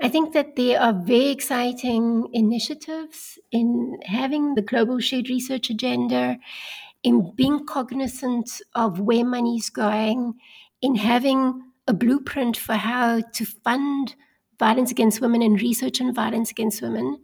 I 0.00 0.08
think 0.08 0.34
that 0.34 0.56
there 0.56 0.80
are 0.80 0.92
very 0.92 1.28
exciting 1.28 2.28
initiatives 2.32 3.38
in 3.50 3.98
having 4.04 4.54
the 4.54 4.62
global 4.62 4.98
shared 4.98 5.28
research 5.28 5.70
agenda 5.70 6.38
in 7.02 7.32
being 7.34 7.64
cognizant 7.64 8.60
of 8.74 9.00
where 9.00 9.24
money 9.24 9.56
is 9.56 9.70
going, 9.70 10.34
in 10.82 10.96
having 10.96 11.62
a 11.86 11.92
blueprint 11.92 12.56
for 12.56 12.74
how 12.74 13.20
to 13.20 13.44
fund 13.44 14.14
violence 14.58 14.90
against 14.90 15.20
women 15.20 15.42
and 15.42 15.60
research 15.60 16.00
on 16.00 16.12
violence 16.14 16.50
against 16.50 16.82
women. 16.82 17.18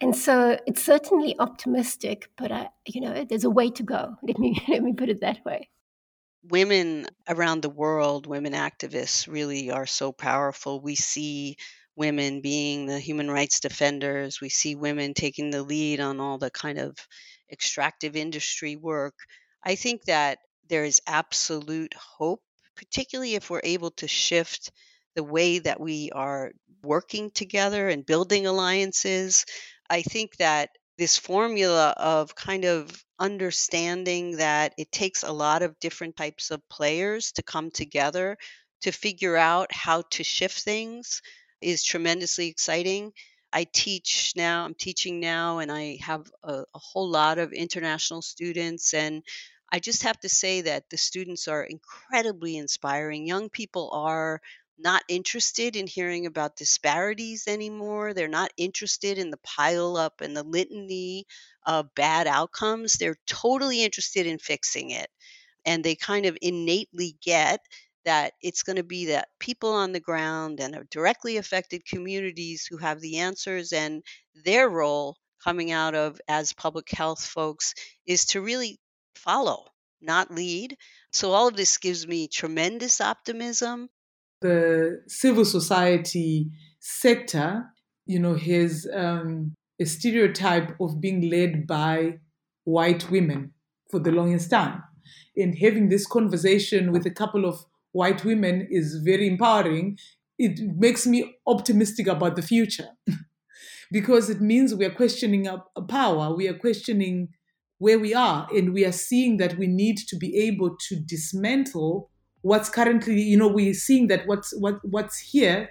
And 0.00 0.16
so 0.16 0.58
it's 0.66 0.82
certainly 0.82 1.38
optimistic, 1.38 2.30
but 2.38 2.50
I, 2.50 2.70
you 2.86 3.02
know, 3.02 3.24
there's 3.24 3.44
a 3.44 3.50
way 3.50 3.70
to 3.70 3.82
go. 3.82 4.16
Let 4.22 4.38
me 4.38 4.62
let 4.68 4.82
me 4.82 4.94
put 4.94 5.10
it 5.10 5.20
that 5.20 5.44
way. 5.44 5.68
Women 6.42 7.06
around 7.28 7.60
the 7.60 7.68
world, 7.68 8.26
women 8.26 8.54
activists 8.54 9.28
really 9.28 9.70
are 9.70 9.86
so 9.86 10.10
powerful. 10.10 10.80
We 10.80 10.94
see 10.94 11.56
women 11.96 12.40
being 12.40 12.86
the 12.86 12.98
human 12.98 13.30
rights 13.30 13.60
defenders. 13.60 14.40
We 14.40 14.48
see 14.48 14.74
women 14.74 15.12
taking 15.12 15.50
the 15.50 15.62
lead 15.62 16.00
on 16.00 16.18
all 16.18 16.38
the 16.38 16.50
kind 16.50 16.78
of 16.78 16.96
extractive 17.52 18.16
industry 18.16 18.76
work. 18.76 19.14
I 19.62 19.74
think 19.74 20.04
that 20.04 20.38
there 20.70 20.84
is 20.84 21.02
absolute 21.06 21.92
hope, 21.94 22.40
particularly 22.74 23.34
if 23.34 23.50
we're 23.50 23.60
able 23.62 23.90
to 23.92 24.08
shift 24.08 24.70
the 25.14 25.24
way 25.24 25.58
that 25.58 25.80
we 25.80 26.10
are 26.12 26.52
working 26.82 27.30
together 27.30 27.88
and 27.88 28.06
building 28.06 28.46
alliances. 28.46 29.44
I 29.90 30.02
think 30.02 30.36
that 30.36 30.70
this 30.96 31.18
formula 31.18 31.94
of 31.96 32.34
kind 32.34 32.64
of 32.64 33.04
understanding 33.18 34.36
that 34.36 34.72
it 34.78 34.92
takes 34.92 35.22
a 35.22 35.32
lot 35.32 35.62
of 35.62 35.78
different 35.80 36.16
types 36.16 36.50
of 36.50 36.66
players 36.68 37.32
to 37.32 37.42
come 37.42 37.70
together 37.70 38.38
to 38.82 38.92
figure 38.92 39.36
out 39.36 39.72
how 39.72 40.02
to 40.10 40.22
shift 40.22 40.62
things 40.62 41.20
is 41.60 41.84
tremendously 41.84 42.46
exciting. 42.48 43.12
I 43.52 43.64
teach 43.64 44.32
now, 44.36 44.64
I'm 44.64 44.74
teaching 44.74 45.20
now, 45.20 45.58
and 45.58 45.72
I 45.72 45.98
have 46.02 46.30
a, 46.42 46.64
a, 46.74 46.78
whole 46.78 47.08
lot 47.08 47.38
of 47.38 47.52
international 47.52 48.22
students. 48.22 48.94
And 48.94 49.22
I 49.72 49.80
just 49.80 50.04
have 50.04 50.18
to 50.20 50.28
say 50.28 50.62
that 50.62 50.88
the 50.88 50.96
students 50.96 51.48
are 51.48 51.64
incredibly 51.64 52.56
inspiring. 52.56 53.26
Young 53.26 53.48
people 53.48 53.90
are 53.92 54.40
not 54.80 55.02
interested 55.08 55.76
in 55.76 55.86
hearing 55.86 56.26
about 56.26 56.56
disparities 56.56 57.44
anymore. 57.46 58.14
They're 58.14 58.28
not 58.28 58.52
interested 58.56 59.18
in 59.18 59.30
the 59.30 59.38
pile 59.38 59.96
up 59.96 60.20
and 60.20 60.36
the 60.36 60.42
litany 60.42 61.26
of 61.66 61.94
bad 61.94 62.26
outcomes. 62.26 62.94
They're 62.94 63.18
totally 63.26 63.84
interested 63.84 64.26
in 64.26 64.38
fixing 64.38 64.90
it. 64.90 65.08
And 65.66 65.84
they 65.84 65.94
kind 65.94 66.26
of 66.26 66.38
innately 66.40 67.16
get 67.22 67.60
that 68.04 68.32
it's 68.42 68.62
going 68.62 68.76
to 68.76 68.82
be 68.82 69.06
that 69.06 69.28
people 69.38 69.72
on 69.72 69.92
the 69.92 70.00
ground 70.00 70.60
and 70.60 70.88
directly 70.90 71.36
affected 71.36 71.84
communities 71.84 72.66
who 72.68 72.78
have 72.78 73.00
the 73.00 73.18
answers 73.18 73.72
and 73.72 74.02
their 74.44 74.68
role 74.68 75.16
coming 75.44 75.70
out 75.70 75.94
of 75.94 76.20
as 76.28 76.52
public 76.52 76.90
health 76.90 77.24
folks 77.24 77.74
is 78.06 78.24
to 78.26 78.40
really 78.40 78.78
follow 79.14 79.66
not 80.00 80.30
lead 80.30 80.76
so 81.12 81.32
all 81.32 81.48
of 81.48 81.56
this 81.56 81.76
gives 81.76 82.06
me 82.06 82.26
tremendous 82.26 83.00
optimism 83.02 83.88
the 84.40 85.02
civil 85.06 85.44
society 85.44 86.50
sector 86.78 87.66
you 88.06 88.18
know 88.18 88.34
has 88.34 88.86
um, 88.94 89.54
a 89.80 89.84
stereotype 89.84 90.74
of 90.80 91.00
being 91.00 91.30
led 91.30 91.66
by 91.66 92.18
white 92.64 93.10
women 93.10 93.52
for 93.90 93.98
the 93.98 94.12
longest 94.12 94.50
time. 94.50 94.82
And 95.36 95.56
having 95.58 95.88
this 95.88 96.06
conversation 96.06 96.92
with 96.92 97.06
a 97.06 97.10
couple 97.10 97.44
of 97.44 97.64
white 97.92 98.24
women 98.24 98.68
is 98.70 99.00
very 99.04 99.26
empowering, 99.26 99.98
it 100.38 100.60
makes 100.76 101.06
me 101.06 101.36
optimistic 101.46 102.06
about 102.06 102.36
the 102.36 102.42
future. 102.42 102.88
Because 103.92 104.30
it 104.30 104.40
means 104.40 104.72
we 104.72 104.84
are 104.84 104.94
questioning 104.94 105.48
our 105.48 105.64
power, 105.88 106.32
we 106.32 106.46
are 106.46 106.54
questioning 106.54 107.30
where 107.78 107.98
we 107.98 108.14
are, 108.14 108.46
and 108.54 108.72
we 108.72 108.84
are 108.84 108.92
seeing 108.92 109.38
that 109.38 109.58
we 109.58 109.66
need 109.66 109.96
to 110.06 110.16
be 110.16 110.36
able 110.36 110.76
to 110.88 110.94
dismantle 110.94 112.08
what's 112.42 112.68
currently, 112.68 113.20
you 113.20 113.36
know, 113.36 113.48
we're 113.48 113.74
seeing 113.74 114.06
that 114.08 114.26
what's 114.26 114.56
what 114.58 114.78
what's 114.84 115.18
here 115.18 115.70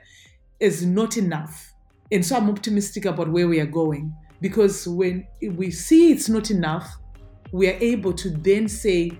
is 0.60 0.86
not 0.86 1.18
enough. 1.18 1.74
And 2.12 2.26
so 2.26 2.36
I'm 2.38 2.50
optimistic 2.50 3.06
about 3.06 3.30
where 3.30 3.48
we 3.48 3.60
are 3.60 3.66
going 3.66 4.14
because 4.42 4.88
when 4.88 5.28
we 5.42 5.72
see 5.72 6.12
it's 6.12 6.30
not 6.30 6.50
enough, 6.52 6.98
we 7.52 7.68
are 7.70 7.78
able 7.82 8.14
to 8.14 8.30
then 8.30 8.68
say, 8.68 9.12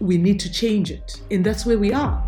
we 0.00 0.16
need 0.18 0.38
to 0.40 0.50
change 0.50 0.90
it. 0.90 1.20
And 1.30 1.44
that's 1.44 1.66
where 1.66 1.78
we 1.78 1.92
are. 1.92 2.22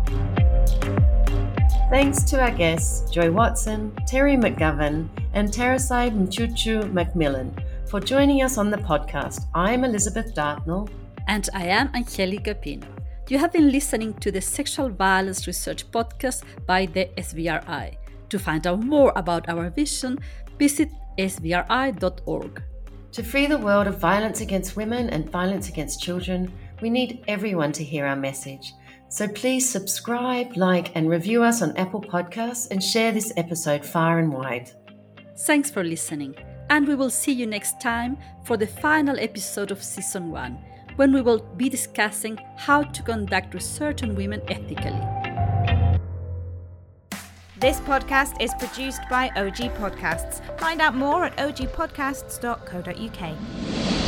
Thanks 1.89 2.23
to 2.23 2.41
our 2.41 2.51
guests, 2.51 3.09
Joy 3.11 3.31
Watson, 3.31 3.91
Terry 4.07 4.37
McGovern, 4.37 5.09
and 5.33 5.49
Tarisai 5.49 6.09
Mchuchu 6.11 6.91
Macmillan 6.93 7.53
for 7.87 7.99
joining 7.99 8.43
us 8.43 8.57
on 8.57 8.69
the 8.69 8.77
podcast. 8.77 9.47
I'm 9.53 9.83
Elizabeth 9.83 10.33
Dartnall. 10.33 10.89
And 11.27 11.49
I 11.53 11.65
am 11.65 11.89
Angelica 11.93 12.55
Pino. 12.55 12.87
You 13.31 13.37
have 13.37 13.53
been 13.53 13.71
listening 13.71 14.13
to 14.15 14.29
the 14.29 14.41
Sexual 14.41 14.89
Violence 14.89 15.47
Research 15.47 15.89
Podcast 15.89 16.43
by 16.65 16.85
the 16.85 17.05
SVRI. 17.17 17.95
To 18.27 18.37
find 18.37 18.67
out 18.67 18.83
more 18.83 19.13
about 19.15 19.47
our 19.47 19.69
vision, 19.69 20.19
visit 20.59 20.89
svri.org. 21.17 22.61
To 23.13 23.23
free 23.23 23.45
the 23.45 23.57
world 23.57 23.87
of 23.87 23.99
violence 23.99 24.41
against 24.41 24.75
women 24.75 25.09
and 25.11 25.29
violence 25.29 25.69
against 25.69 26.01
children, 26.01 26.51
we 26.81 26.89
need 26.89 27.23
everyone 27.29 27.71
to 27.71 27.85
hear 27.85 28.05
our 28.05 28.17
message. 28.17 28.73
So 29.07 29.29
please 29.29 29.69
subscribe, 29.69 30.57
like, 30.57 30.93
and 30.93 31.09
review 31.09 31.41
us 31.41 31.61
on 31.61 31.77
Apple 31.77 32.01
Podcasts 32.01 32.69
and 32.69 32.83
share 32.83 33.13
this 33.13 33.31
episode 33.37 33.85
far 33.85 34.19
and 34.19 34.33
wide. 34.33 34.71
Thanks 35.37 35.71
for 35.71 35.85
listening, 35.85 36.35
and 36.69 36.85
we 36.85 36.95
will 36.95 37.09
see 37.09 37.31
you 37.31 37.47
next 37.47 37.79
time 37.79 38.17
for 38.43 38.57
the 38.57 38.67
final 38.67 39.17
episode 39.17 39.71
of 39.71 39.81
Season 39.81 40.31
1, 40.31 40.57
when 40.95 41.13
we 41.13 41.21
will 41.21 41.39
be 41.57 41.69
discussing 41.69 42.39
how 42.57 42.81
to 42.83 43.03
conduct 43.03 43.53
research 43.53 44.01
on 44.03 44.15
women 44.15 44.41
ethically. 44.47 45.01
This 47.59 47.79
podcast 47.81 48.41
is 48.41 48.51
produced 48.57 49.01
by 49.07 49.29
OG 49.35 49.75
Podcasts. 49.77 50.41
Find 50.59 50.81
out 50.81 50.95
more 50.95 51.25
at 51.25 51.37
ogpodcasts.co.uk. 51.37 54.00